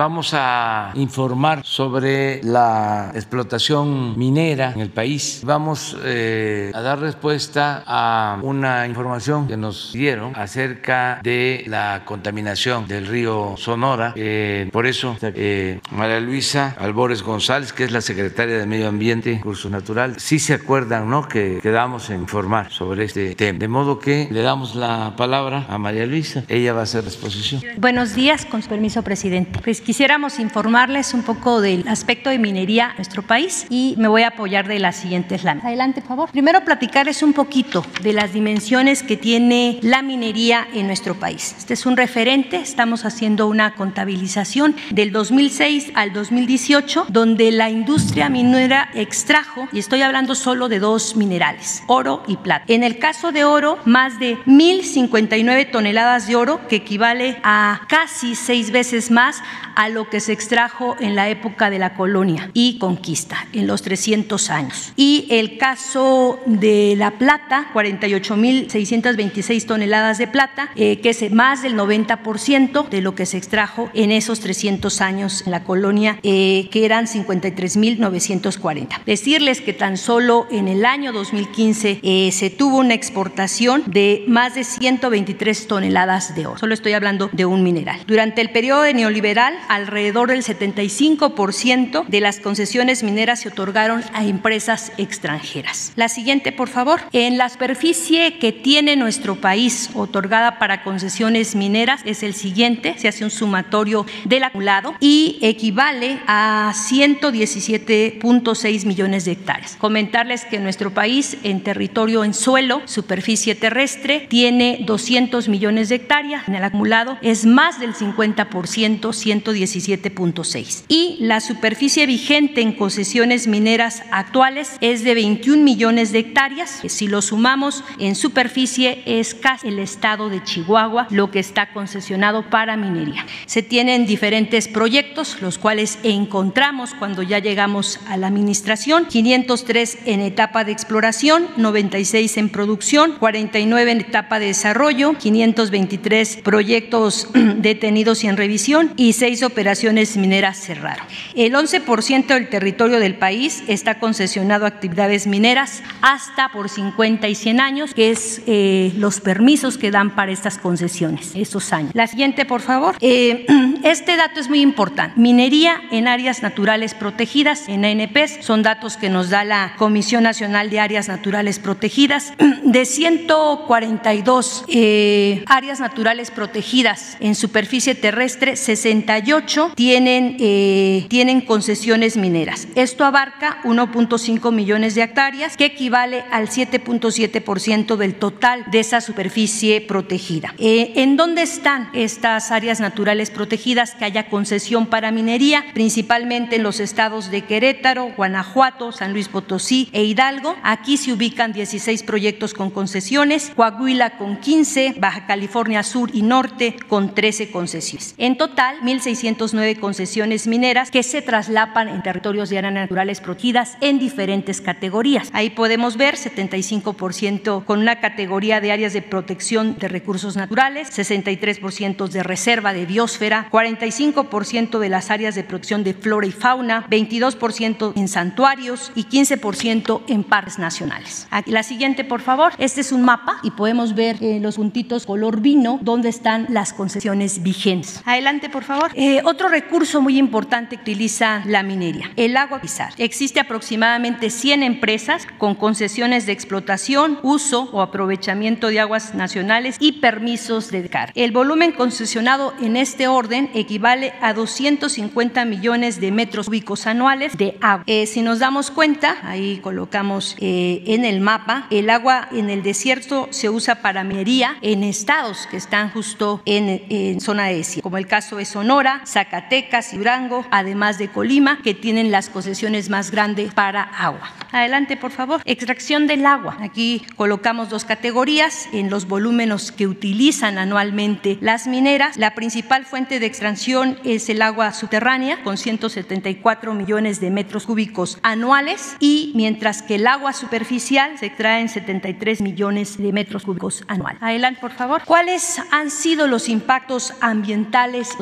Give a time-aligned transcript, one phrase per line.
[0.00, 5.42] vamos a informar sobre la explotación minera en el país.
[5.44, 12.88] Vamos eh, a dar respuesta a una información que nos dieron acerca de la contaminación
[12.88, 14.14] del río Sonora.
[14.16, 19.32] Eh, por eso, eh, María Luisa Albores González, que es la secretaria de Medio Ambiente
[19.32, 21.28] y Curso Natural, sí se acuerdan, ¿no?
[21.28, 23.58] Que quedamos en informar sobre este tema.
[23.58, 26.42] De modo que le damos la palabra a María Luisa.
[26.48, 27.60] Ella va a hacer exposición.
[27.76, 29.60] Buenos días, con su permiso, presidente.
[29.62, 34.22] Pues quisiéramos informarles un poco del aspecto de minería en nuestro país y me voy
[34.22, 35.66] a apoyar de las siguientes láminas.
[35.66, 36.30] Adelante, por favor.
[36.30, 41.56] Primero, platicarles un poquito de las dimensiones que tiene la minería en nuestro país.
[41.58, 48.28] Este es un referente, estamos haciendo una contabilización del 2006 al 2018, donde la industria
[48.28, 52.64] minera extrajo, y estoy hablando solo de dos minerales, oro y plata.
[52.68, 58.36] En el caso de oro, más de 1.059 toneladas de oro, que equivale a casi
[58.36, 59.42] seis veces más
[59.80, 63.80] a lo que se extrajo en la época de la colonia y conquista, en los
[63.80, 64.92] 300 años.
[64.94, 71.76] Y el caso de la plata, 48.626 toneladas de plata, eh, que es más del
[71.76, 76.84] 90% de lo que se extrajo en esos 300 años en la colonia, eh, que
[76.84, 79.00] eran 53.940.
[79.06, 84.56] Decirles que tan solo en el año 2015 eh, se tuvo una exportación de más
[84.56, 86.58] de 123 toneladas de oro.
[86.58, 87.98] Solo estoy hablando de un mineral.
[88.06, 94.92] Durante el periodo neoliberal, alrededor del 75% de las concesiones mineras se otorgaron a empresas
[94.98, 95.92] extranjeras.
[95.96, 97.00] La siguiente, por favor.
[97.12, 102.94] En la superficie que tiene nuestro país otorgada para concesiones mineras es el siguiente.
[102.98, 109.76] Se hace un sumatorio del acumulado y equivale a 117.6 millones de hectáreas.
[109.76, 116.46] Comentarles que nuestro país en territorio en suelo, superficie terrestre, tiene 200 millones de hectáreas.
[116.48, 119.12] En el acumulado es más del 50%,
[119.54, 120.84] 117.6.
[120.88, 126.80] Y la superficie vigente en concesiones mineras actuales es de 21 millones de hectáreas.
[126.86, 132.48] Si lo sumamos en superficie es casi el estado de Chihuahua lo que está concesionado
[132.50, 133.26] para minería.
[133.46, 140.20] Se tienen diferentes proyectos, los cuales encontramos cuando ya llegamos a la administración, 503 en
[140.20, 148.28] etapa de exploración, 96 en producción, 49 en etapa de desarrollo, 523 proyectos detenidos y
[148.28, 151.06] en revisión y 6 operaciones mineras cerraron.
[151.34, 157.34] El 11% del territorio del país está concesionado a actividades mineras hasta por 50 y
[157.34, 161.92] 100 años, que es eh, los permisos que dan para estas concesiones, estos años.
[161.94, 162.96] La siguiente, por favor.
[163.00, 163.46] Eh,
[163.84, 165.20] este dato es muy importante.
[165.20, 170.70] Minería en áreas naturales protegidas, en ANPs, son datos que nos da la Comisión Nacional
[170.70, 172.32] de Áreas Naturales Protegidas.
[172.62, 179.29] De 142 eh, áreas naturales protegidas en superficie terrestre, 68
[179.76, 182.66] tienen, eh, tienen concesiones mineras.
[182.74, 189.80] Esto abarca 1.5 millones de hectáreas, que equivale al 7.7% del total de esa superficie
[189.80, 190.54] protegida.
[190.58, 195.64] Eh, ¿En dónde están estas áreas naturales protegidas que haya concesión para minería?
[195.74, 200.56] Principalmente en los estados de Querétaro, Guanajuato, San Luis Potosí e Hidalgo.
[200.62, 206.76] Aquí se ubican 16 proyectos con concesiones, Coahuila con 15, Baja California Sur y Norte
[206.88, 208.14] con 13 concesiones.
[208.18, 208.76] En total,
[209.22, 215.30] 1.609 concesiones mineras que se traslapan en territorios de áreas naturales protegidas en diferentes categorías.
[215.32, 222.08] Ahí podemos ver 75% con una categoría de áreas de protección de recursos naturales, 63%
[222.08, 227.92] de reserva de biosfera, 45% de las áreas de protección de flora y fauna, 22%
[227.96, 231.26] en santuarios y 15% en parques nacionales.
[231.30, 232.52] Aquí, la siguiente, por favor.
[232.58, 236.72] Este es un mapa y podemos ver eh, los puntitos color vino donde están las
[236.72, 238.02] concesiones vigentes.
[238.04, 238.90] Adelante, por favor.
[238.94, 242.92] Eh, otro recurso muy importante que utiliza la minería, el agua pisar.
[242.98, 249.92] Existe aproximadamente 100 empresas con concesiones de explotación, uso o aprovechamiento de aguas nacionales y
[250.00, 251.12] permisos de car.
[251.14, 257.56] El volumen concesionado en este orden equivale a 250 millones de metros cúbicos anuales de
[257.60, 257.84] agua.
[257.86, 262.62] Eh, si nos damos cuenta, ahí colocamos eh, en el mapa, el agua en el
[262.62, 267.82] desierto se usa para minería en estados que están justo en, en zona de desierto,
[267.82, 272.90] como el caso de Sonora, Zacatecas y Durango, además de Colima, que tienen las concesiones
[272.90, 274.32] más grandes para agua.
[274.52, 275.40] Adelante, por favor.
[275.44, 276.56] Extracción del agua.
[276.60, 282.16] Aquí colocamos dos categorías en los volúmenes que utilizan anualmente las mineras.
[282.16, 288.18] La principal fuente de extracción es el agua subterránea, con 174 millones de metros cúbicos
[288.22, 293.84] anuales, y mientras que el agua superficial se extrae en 73 millones de metros cúbicos
[293.86, 294.22] anuales.
[294.22, 295.02] Adelante, por favor.
[295.04, 297.40] ¿Cuáles han sido los impactos ambientales?
[297.50, 298.16] ambientales,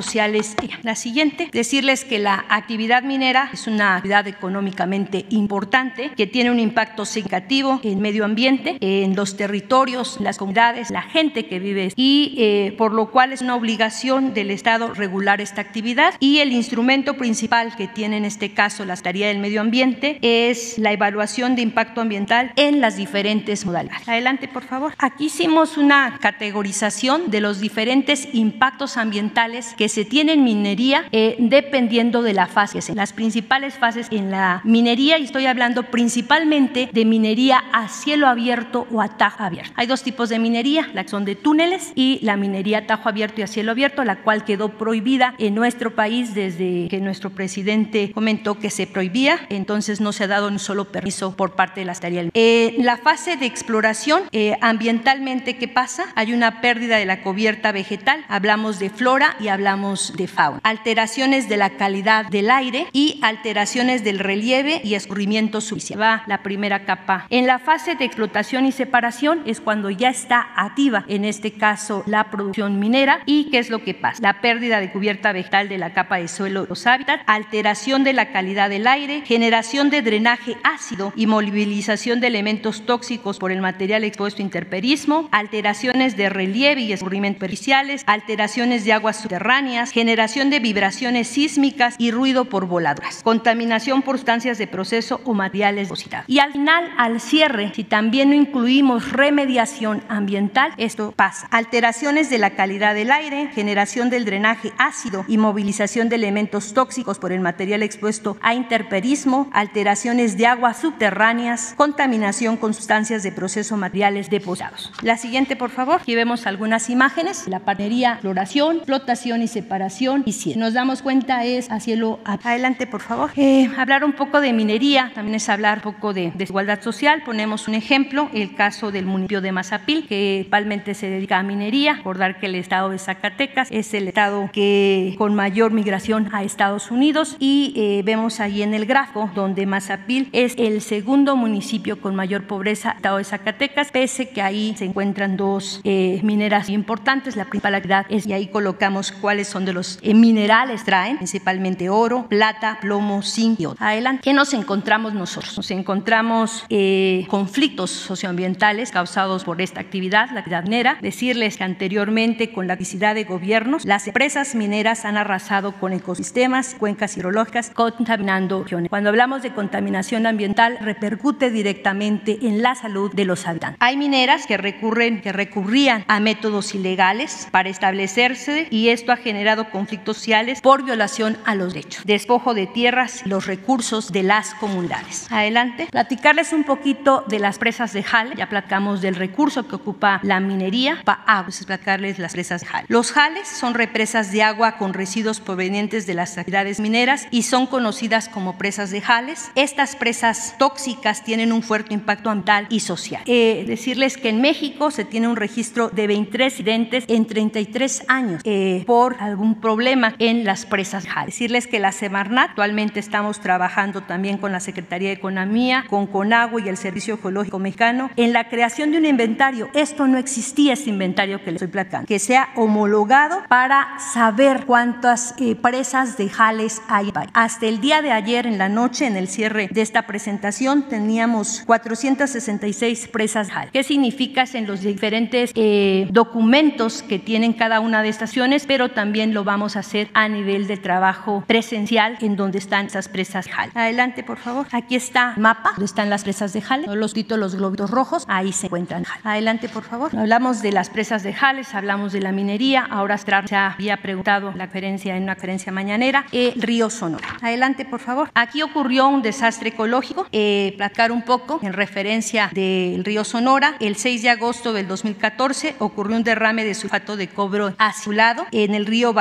[0.82, 6.60] La siguiente, decirles que la actividad minera es una actividad económicamente importante que tiene un
[6.60, 12.34] impacto significativo en medio ambiente, en los territorios, las comunidades, la gente que vive y
[12.38, 17.14] eh, por lo cual es una obligación del Estado regular esta actividad y el instrumento
[17.14, 21.62] principal que tiene en este caso la Secretaría del Medio Ambiente es la evaluación de
[21.62, 24.08] impacto ambiental en las diferentes modalidades.
[24.08, 24.94] Adelante, por favor.
[24.98, 31.36] Aquí hicimos una categorización de los diferentes impactos ambientales que se tienen en minería eh,
[31.38, 32.80] dependiendo de la fase.
[32.94, 38.86] Las principales fases en la minería, y estoy hablando principalmente de minería a cielo abierto
[38.90, 39.72] o a tajo abierto.
[39.76, 43.08] Hay dos tipos de minería, la que son de túneles y la minería a tajo
[43.10, 47.30] abierto y a cielo abierto, la cual quedó prohibida en nuestro país desde que nuestro
[47.30, 51.80] presidente comentó que se prohibía, entonces no se ha dado un solo permiso por parte
[51.80, 52.30] de la Secretaría.
[52.32, 56.06] Eh, la fase de exploración eh, ambientalmente, ¿qué pasa?
[56.14, 60.37] Hay una pérdida de la cubierta vegetal, hablamos de flora y hablamos de fauna.
[60.62, 66.00] Alteraciones de la calidad del aire y alteraciones del relieve y escurrimiento superficial.
[66.00, 67.26] Va la primera capa.
[67.28, 72.04] En la fase de explotación y separación es cuando ya está activa, en este caso,
[72.06, 73.20] la producción minera.
[73.26, 74.22] ¿Y qué es lo que pasa?
[74.22, 78.30] La pérdida de cubierta vegetal de la capa de suelo, los hábitats, alteración de la
[78.30, 84.04] calidad del aire, generación de drenaje ácido y movilización de elementos tóxicos por el material
[84.04, 90.60] expuesto a interperismo, alteraciones de relieve y escurrimiento superficiales, alteraciones de aguas subterráneas, generación de
[90.60, 96.28] vibraciones sísmicas y ruido por voladoras, contaminación por sustancias de proceso o materiales depositados.
[96.28, 101.48] Y al final, al cierre, si también no incluimos remediación ambiental, esto pasa.
[101.50, 107.18] Alteraciones de la calidad del aire, generación del drenaje ácido y movilización de elementos tóxicos
[107.18, 113.78] por el material expuesto a interperismo, alteraciones de aguas subterráneas, contaminación con sustancias de proceso
[113.78, 114.92] materiales depositados.
[115.00, 116.02] La siguiente, por favor.
[116.02, 117.48] Aquí vemos algunas imágenes.
[117.48, 122.86] La panería, floración, flotación y separación y si Nos damos cuenta es a cielo adelante,
[122.86, 123.30] por favor.
[123.36, 127.22] Eh, hablar un poco de minería, también es hablar un poco de desigualdad social.
[127.24, 131.94] Ponemos un ejemplo, el caso del municipio de Mazapil, que principalmente se dedica a minería.
[131.94, 136.90] Recordar que el estado de Zacatecas es el estado que con mayor migración a Estados
[136.90, 142.14] Unidos y eh, vemos ahí en el gráfico donde Mazapil es el segundo municipio con
[142.14, 147.36] mayor pobreza, estado de Zacatecas, pese que ahí se encuentran dos eh, mineras importantes.
[147.36, 152.26] La principal actividad es, y ahí colocamos cuáles son de los minerales traen, principalmente oro,
[152.28, 153.86] plata, plomo, zinc y otros.
[153.86, 154.22] Adelante.
[154.22, 155.56] ¿Qué nos encontramos nosotros?
[155.56, 160.98] Nos encontramos eh, conflictos socioambientales causados por esta actividad, la actividad minera.
[161.02, 166.74] Decirles que anteriormente, con la visibilidad de gobiernos, las empresas mineras han arrasado con ecosistemas,
[166.78, 168.88] cuencas hidrológicas, contaminando regiones.
[168.88, 173.78] Cuando hablamos de contaminación ambiental, repercute directamente en la salud de los habitantes.
[173.80, 179.70] Hay mineras que recurren, que recurrían a métodos ilegales para establecerse y esto ha generado
[179.70, 185.26] conflictos sociales por violación a los derechos, despojo de tierras los recursos de las comunidades.
[185.30, 185.88] Adelante.
[185.90, 188.34] Platicarles un poquito de las presas de Jale.
[188.36, 191.00] Ya platicamos del recurso que ocupa la minería.
[191.04, 192.86] Para ah, pues platicarles las presas de Jale.
[192.88, 197.66] Los jales son represas de agua con residuos provenientes de las actividades mineras y son
[197.66, 199.50] conocidas como presas de jales.
[199.54, 203.22] Estas presas tóxicas tienen un fuerte impacto ambiental y social.
[203.26, 208.42] Eh, decirles que en México se tiene un registro de 23 incidentes en 33 años
[208.44, 209.87] eh, por algún problema
[210.18, 211.06] en las presas.
[211.24, 216.60] Decirles que la Semarnat actualmente estamos trabajando también con la Secretaría de Economía, con Conagua
[216.60, 219.70] y el Servicio Geológico Mexicano en la creación de un inventario.
[219.74, 225.34] Esto no existía, este inventario que les estoy platicando, que sea homologado para saber cuántas
[225.38, 227.10] eh, presas de jales hay.
[227.32, 231.62] Hasta el día de ayer en la noche, en el cierre de esta presentación, teníamos
[231.66, 233.70] 466 presas jales.
[233.72, 238.66] ¿Qué significa en los diferentes eh, documentos que tienen cada una de estas acciones?
[238.66, 243.08] Pero también lo vamos a hacer a nivel de trabajo presencial en donde están esas
[243.08, 243.76] presas de jales.
[243.76, 244.66] Adelante, por favor.
[244.72, 246.88] Aquí está el mapa donde están las presas de jales.
[246.88, 249.04] Los títulos, los globitos rojos, ahí se encuentran.
[249.24, 250.16] Adelante, por favor.
[250.16, 252.86] Hablamos de las presas de jales, hablamos de la minería.
[252.90, 256.24] Ahora se había preguntado la conferencia en una conferencia mañanera.
[256.32, 257.28] el río Sonora.
[257.42, 258.30] Adelante, por favor.
[258.34, 260.26] Aquí ocurrió un desastre ecológico.
[260.32, 263.76] Eh, platicar un poco en referencia del río Sonora.
[263.80, 268.74] El 6 de agosto del 2014 ocurrió un derrame de sulfato de cobre azulado en
[268.74, 269.12] el río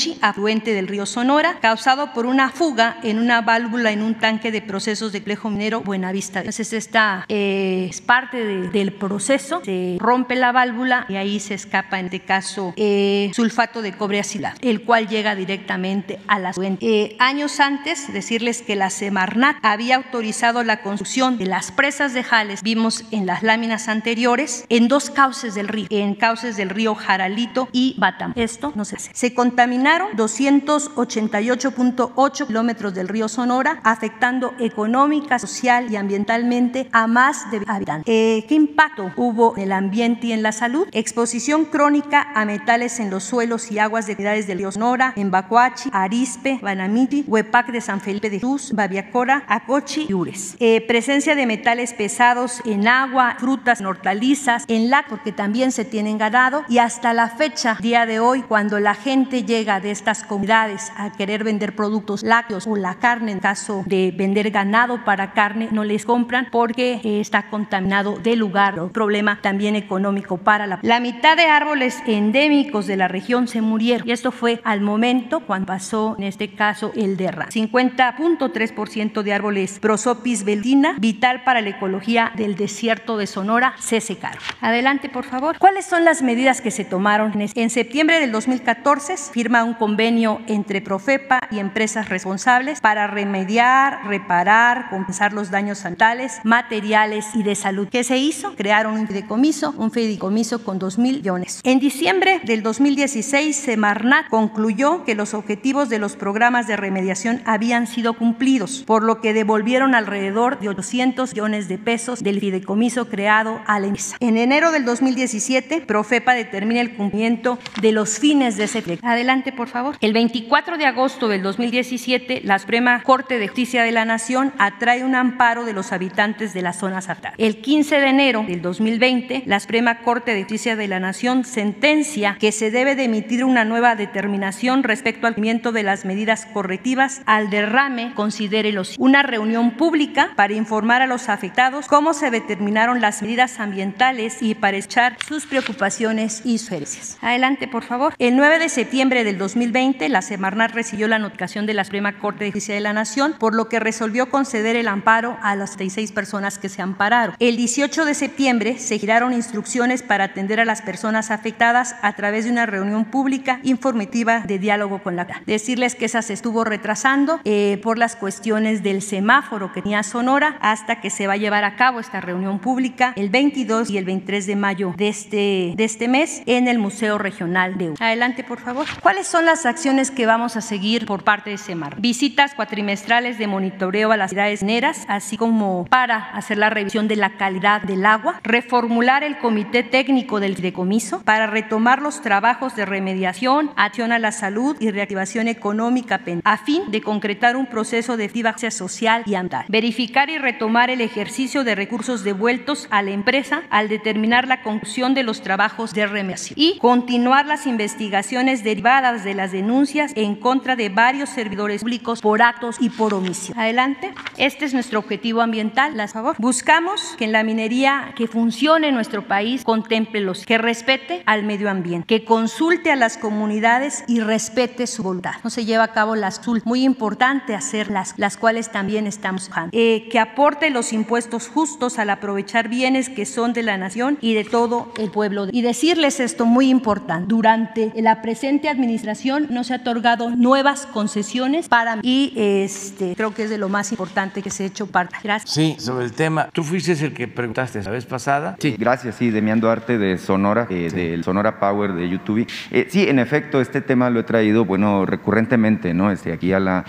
[0.00, 4.50] Bacanuchi, afluente del río Sonora, causado por una fuga en una válvula en un tanque
[4.50, 6.40] de procesos de complejo minero Buenavista.
[6.40, 9.60] Entonces, esta eh, es parte del proceso.
[9.64, 14.20] Se rompe la válvula y ahí se escapa, en este caso, eh, sulfato de cobre
[14.20, 16.86] azulado, el cual llega directamente a la fuente.
[16.86, 22.24] Eh, años antes, decirles que la Semarnat había autorizado la construcción de las presas de
[22.24, 26.94] Jales, vimos en las láminas anteriores, en dos cauces del río, en cauces del río
[26.94, 28.32] Jaralito y Batam.
[28.36, 29.10] Esto no se hace.
[29.14, 29.34] Se
[29.80, 38.04] contaminaron 288.8 kilómetros del río Sonora, afectando económica, social y ambientalmente a más de habitantes.
[38.06, 40.86] Eh, ¿Qué impacto hubo en el ambiente y en la salud?
[40.92, 45.30] Exposición crónica a metales en los suelos y aguas de ciudades del río Sonora, en
[45.30, 50.56] Bacuachi, Arispe, Banamiti, Huepac de San Felipe de Cruz, Babiacora, Acochi y Ures.
[50.60, 56.18] Eh, presencia de metales pesados en agua, frutas, hortalizas, en la porque también se tienen
[56.18, 60.90] ganado y hasta la fecha, día de hoy, cuando la gente llega de estas comunidades
[60.96, 65.68] a querer vender productos lácteos o la carne, en caso de vender ganado para carne,
[65.70, 68.80] no les compran porque está contaminado de lugar.
[68.80, 70.80] Un problema también económico para la...
[70.82, 75.40] La mitad de árboles endémicos de la región se murieron y esto fue al momento
[75.40, 77.52] cuando pasó en este caso el derrame.
[77.52, 84.42] 50.3% de árboles Prosopis veltina, vital para la ecología del desierto de Sonora, se secaron.
[84.62, 85.58] Adelante, por favor.
[85.58, 87.32] ¿Cuáles son las medidas que se tomaron?
[87.40, 94.90] En septiembre del 2014 firma un convenio entre Profepa y empresas responsables para remediar, reparar,
[94.90, 97.88] compensar los daños ambientales, materiales y de salud.
[97.90, 98.54] ¿Qué se hizo?
[98.56, 101.60] Crearon un fideicomiso, un fideicomiso con 2 mil millones.
[101.64, 107.86] En diciembre del 2016, Semarnat concluyó que los objetivos de los programas de remediación habían
[107.86, 113.60] sido cumplidos, por lo que devolvieron alrededor de 800 millones de pesos del fideicomiso creado
[113.66, 114.16] a la empresa.
[114.20, 119.06] En enero del 2017, Profepa determina el cumplimiento de los fines de ese proyecto.
[119.06, 119.96] Adelante, por favor.
[120.00, 125.04] El 24 de agosto del 2017, la Suprema Corte de Justicia de la Nación atrae
[125.04, 127.38] un amparo de los habitantes de las zonas afectadas.
[127.38, 132.36] El 15 de enero del 2020, la Suprema Corte de Justicia de la Nación sentencia
[132.38, 137.22] que se debe de emitir una nueva determinación respecto al cumplimiento de las medidas correctivas
[137.24, 143.22] al derrame, considérelos una reunión pública para informar a los afectados cómo se determinaron las
[143.22, 147.16] medidas ambientales y para echar sus preocupaciones y sugerencias.
[147.22, 148.14] Adelante, por favor.
[148.18, 152.44] El 9 de septiembre del 2020, la Semarnat recibió la notificación de la Suprema Corte
[152.44, 156.12] de Justicia de la Nación, por lo que resolvió conceder el amparo a las 36
[156.12, 157.34] personas que se ampararon.
[157.40, 162.44] El 18 de septiembre se giraron instrucciones para atender a las personas afectadas a través
[162.44, 167.40] de una reunión pública informativa de diálogo con la Decirles que esa se estuvo retrasando
[167.44, 171.64] eh, por las cuestiones del semáforo que tenía Sonora hasta que se va a llevar
[171.64, 175.84] a cabo esta reunión pública el 22 y el 23 de mayo de este, de
[175.84, 177.94] este mes en el Museo Regional de U.
[178.00, 178.86] Adelante, por favor.
[179.02, 182.00] ¿Cuáles son las acciones que vamos a seguir por parte de SEMAR?
[182.00, 187.14] Visitas cuatrimestrales de monitoreo a las ciudades neras, así como para hacer la revisión de
[187.14, 192.84] la calidad del agua, reformular el comité técnico del fideicomiso para retomar los trabajos de
[192.86, 198.24] remediación, acción a la salud y reactivación económica a fin de concretar un proceso de
[198.24, 199.66] activación social y ambiental.
[199.68, 205.14] Verificar y retomar el ejercicio de recursos devueltos a la empresa al determinar la conclusión
[205.14, 210.76] de los trabajos de remediación y continuar las investigaciones derivadas de las denuncias en contra
[210.76, 213.58] de varios servidores públicos por actos y por omisión.
[213.58, 214.12] Adelante.
[214.36, 215.96] Este es nuestro objetivo ambiental.
[215.96, 216.36] Las favor.
[216.38, 221.44] Buscamos que en la minería que funcione en nuestro país contemple los que respete al
[221.44, 225.34] medio ambiente, que consulte a las comunidades y respete su voluntad.
[225.44, 229.70] No se lleva a cabo las muy importante hacerlas, las cuales también estamos buscando.
[229.72, 234.34] Eh, que aporte los impuestos justos al aprovechar bienes que son de la nación y
[234.34, 235.46] de todo el pueblo.
[235.50, 239.09] Y decirles esto muy importante, durante la presente administración
[239.48, 243.90] no se ha otorgado nuevas concesiones para y este creo que es de lo más
[243.92, 245.16] importante que se ha hecho parte.
[245.22, 245.52] Gracias.
[245.52, 248.56] Sí, sobre el tema, tú fuiste el que preguntaste la vez pasada.
[248.58, 252.46] Sí, gracias, sí, Demián Duarte de Sonora, eh, del Sonora Power de YouTube.
[252.70, 256.10] Eh, sí, en efecto, este tema lo he traído, bueno, recurrentemente, ¿no?
[256.10, 256.84] Este, aquí a la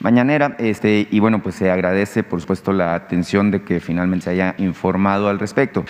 [0.00, 4.30] mañanera, este, y bueno, pues se agradece, por supuesto, la atención de que finalmente se
[4.30, 5.84] haya informado al respecto.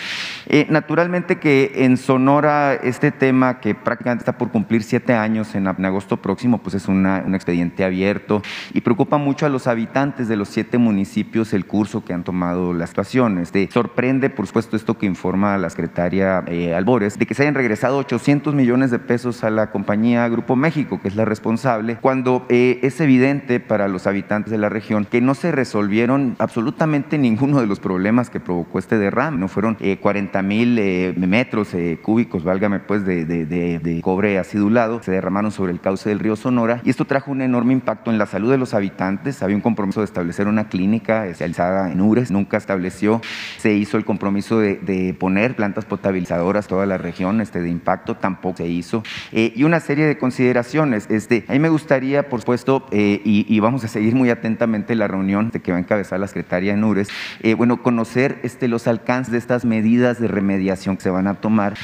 [0.46, 5.65] Eh, naturalmente que en Sonora este tema que prácticamente está por cumplir siete años en,
[5.68, 8.42] agosto próximo, pues es un expediente abierto
[8.72, 12.72] y preocupa mucho a los habitantes de los siete municipios el curso que han tomado
[12.72, 13.38] la situación.
[13.38, 17.54] Este, sorprende, por supuesto, esto que informa la secretaria eh, Albores, de que se hayan
[17.54, 22.46] regresado 800 millones de pesos a la compañía Grupo México, que es la responsable, cuando
[22.48, 27.60] eh, es evidente para los habitantes de la región que no se resolvieron absolutamente ninguno
[27.60, 29.38] de los problemas que provocó este derrame.
[29.38, 35.52] No fueron 40 eh, mil metros cúbicos, válgame pues, de, de cobre acidulado, se derramaron
[35.56, 38.50] sobre el cauce del río Sonora y esto trajo un enorme impacto en la salud
[38.50, 39.42] de los habitantes.
[39.42, 43.20] Había un compromiso de establecer una clínica especializada en URES, nunca estableció,
[43.58, 48.58] se hizo el compromiso de, poner plantas potabilizadoras toda la región este, de impacto, tampoco
[48.58, 49.02] se hizo.
[49.32, 51.08] Eh, y una serie de consideraciones.
[51.10, 55.08] Este, a mí me gustaría, por supuesto, eh, y, vamos a seguir muy atentamente la
[55.08, 57.08] reunión de que va a encabezar la secretaria en URES,
[57.42, 61.34] eh, bueno, conocer este, los alcances de estas medidas de remediación que se van a
[61.34, 61.74] tomar,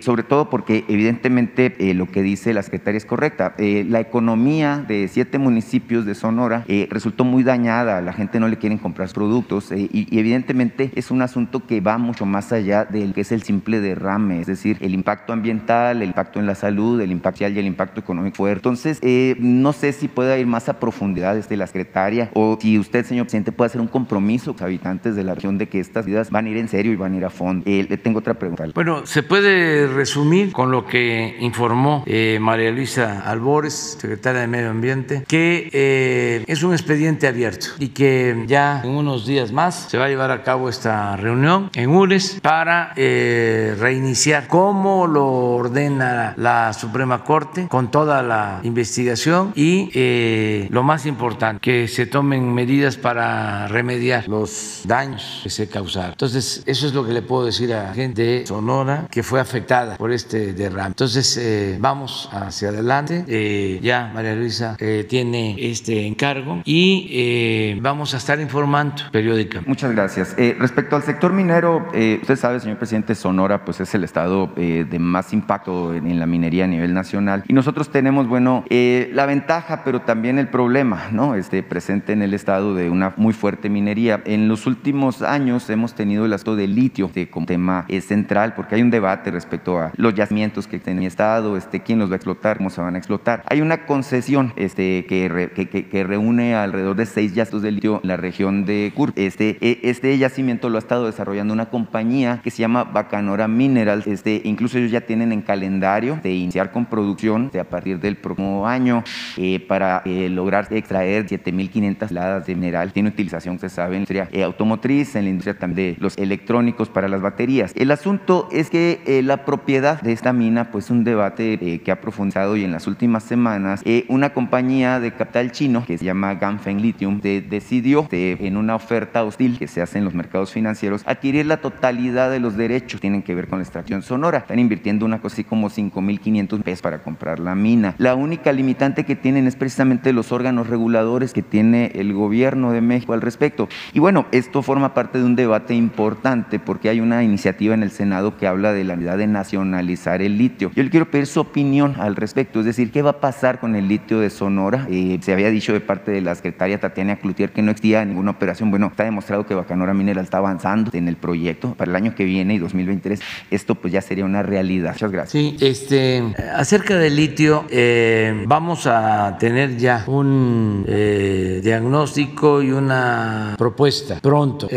[0.00, 3.54] sobre todo porque evidentemente lo lo que dice la secretaria es correcta.
[3.58, 8.78] la economía de siete municipios de Sonora resultó muy dañada, la gente no le quieren
[8.78, 13.22] comprar productos y, y, evidentemente es un asunto que va mucho más allá del que
[13.22, 17.10] es el simple derrame, es decir, el impacto ambiental, el impacto en la salud, el
[17.10, 18.60] impacto social y el impacto económico fuerte.
[18.60, 19.00] Entonces,
[19.38, 23.26] no sé si puede ir más a profundidad desde la secretaria o si usted, señor
[23.26, 26.30] presidente, puede hacer un compromiso con los habitantes de la región de que estas vidas
[26.30, 27.64] van a ir en serio y van a ir a fondo.
[28.02, 28.64] tengo otra pregunta.
[28.74, 34.70] Bueno, se puede resumir con lo que informó eh, María Luisa Albores, secretaria de Medio
[34.70, 39.98] Ambiente, que eh, es un expediente abierto y que ya en unos días más se
[39.98, 46.34] va a llevar a cabo esta reunión en URES para eh, reiniciar cómo lo ordena
[46.36, 52.52] la Suprema Corte con toda la investigación y eh, lo más importante, que se tomen
[52.52, 56.12] medidas para remediar los daños que se causaron.
[56.12, 59.40] Entonces, eso es lo que le puedo decir a la gente de Sonora que fue
[59.40, 60.88] afectada por este derrame.
[60.88, 62.91] Entonces, eh, vamos hacia adelante.
[63.28, 64.76] Eh, ya María Luisa
[65.08, 69.68] tiene este encargo y vamos a estar informando periódicamente.
[69.68, 70.36] Muchas gracias.
[70.58, 75.32] respecto al sector minero, usted sabe, señor presidente, Sonora pues es el estado de más
[75.32, 80.02] impacto en, la minería a nivel nacional y nosotros tenemos, bueno, eh, la ventaja, pero
[80.02, 81.34] también el problema, ¿no?
[81.34, 84.22] Este, presente en el estado de una muy fuerte minería.
[84.24, 88.74] En los últimos años hemos tenido el asunto del litio como tema eh, central, porque
[88.74, 92.14] hay un debate respecto a los yacimientos que tiene el estado, este, quién los va
[92.14, 93.42] a explotar, cómo se van a explotar.
[93.48, 98.08] Hay una concesión este, que, que, que, reúne alrededor de seis yacimientos de litio en
[98.08, 99.12] la región de Kur.
[99.16, 104.06] Este, e, este yacimiento lo ha estado desarrollando una compañía que se llama Bacanora Minerals.
[104.06, 108.16] Este, incluso ellos ya tienen en calendario de iniciar con producción de a partir del
[108.16, 109.02] próximo año
[109.36, 112.92] eh, para eh, lograr extraer 7.500 toneladas de mineral.
[112.92, 116.18] Tiene utilización, se sabe, en la industria eh, automotriz, en la industria también de los
[116.18, 117.72] electrónicos para las baterías.
[117.76, 122.56] El asunto es que la propiedad de esta mina, pues un debate que ha profundizado
[122.56, 127.20] y en las últimas semanas, una compañía de capital chino que se llama Ganfeng Lithium
[127.20, 132.30] decidió en una oferta hostil que se hace en los mercados financieros adquirir la totalidad
[132.30, 134.38] de los derechos que tienen que ver con la extracción sonora.
[134.38, 137.94] Están invirtiendo una cosa así como 5.500 pesos para comprar la mina.
[137.98, 142.80] La única limitante que tienen es precisamente los órganos reguladores que tiene el gobierno de
[142.80, 143.68] México al respecto.
[143.92, 147.90] Y bueno, esto forma parte de un debate importante porque hay una iniciativa en el
[147.90, 150.70] Senado que habla de la necesidad de nacionalizar el litio.
[150.74, 153.74] Yo le quiero pedir su opinión al respecto, es decir, ¿qué va a pasar con
[153.74, 154.86] el litio de Sonora?
[154.90, 158.30] Eh, se había dicho de parte de la secretaria Tatiana Cloutier que no existía ninguna
[158.30, 158.70] operación.
[158.70, 162.24] Bueno, está demostrado que Bacanora Mineral está avanzando en el proyecto para el año que
[162.24, 163.20] viene y 2023.
[163.50, 164.92] Esto pues ya sería una realidad.
[164.92, 165.32] Muchas gracias.
[165.32, 166.22] Sí, este,
[166.54, 174.68] acerca del litio, eh, vamos a tener ya un eh, diagnóstico y una propuesta pronto.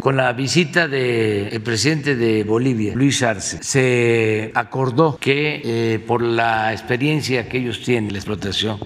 [0.00, 7.11] Con la visita del presidente de Bolivia, Luis Arce, se acordó que por la experiencia
[7.48, 8.78] que ellos tienen, la explotación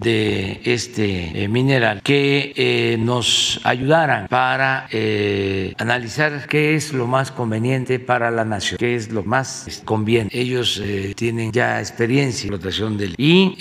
[0.00, 7.30] de este eh, mineral que eh, nos ayudaran para eh, analizar qué es lo más
[7.32, 10.38] conveniente para la nación, qué es lo más conveniente.
[10.38, 10.82] Ellos
[11.16, 13.56] tienen ya experiencia en explotación del y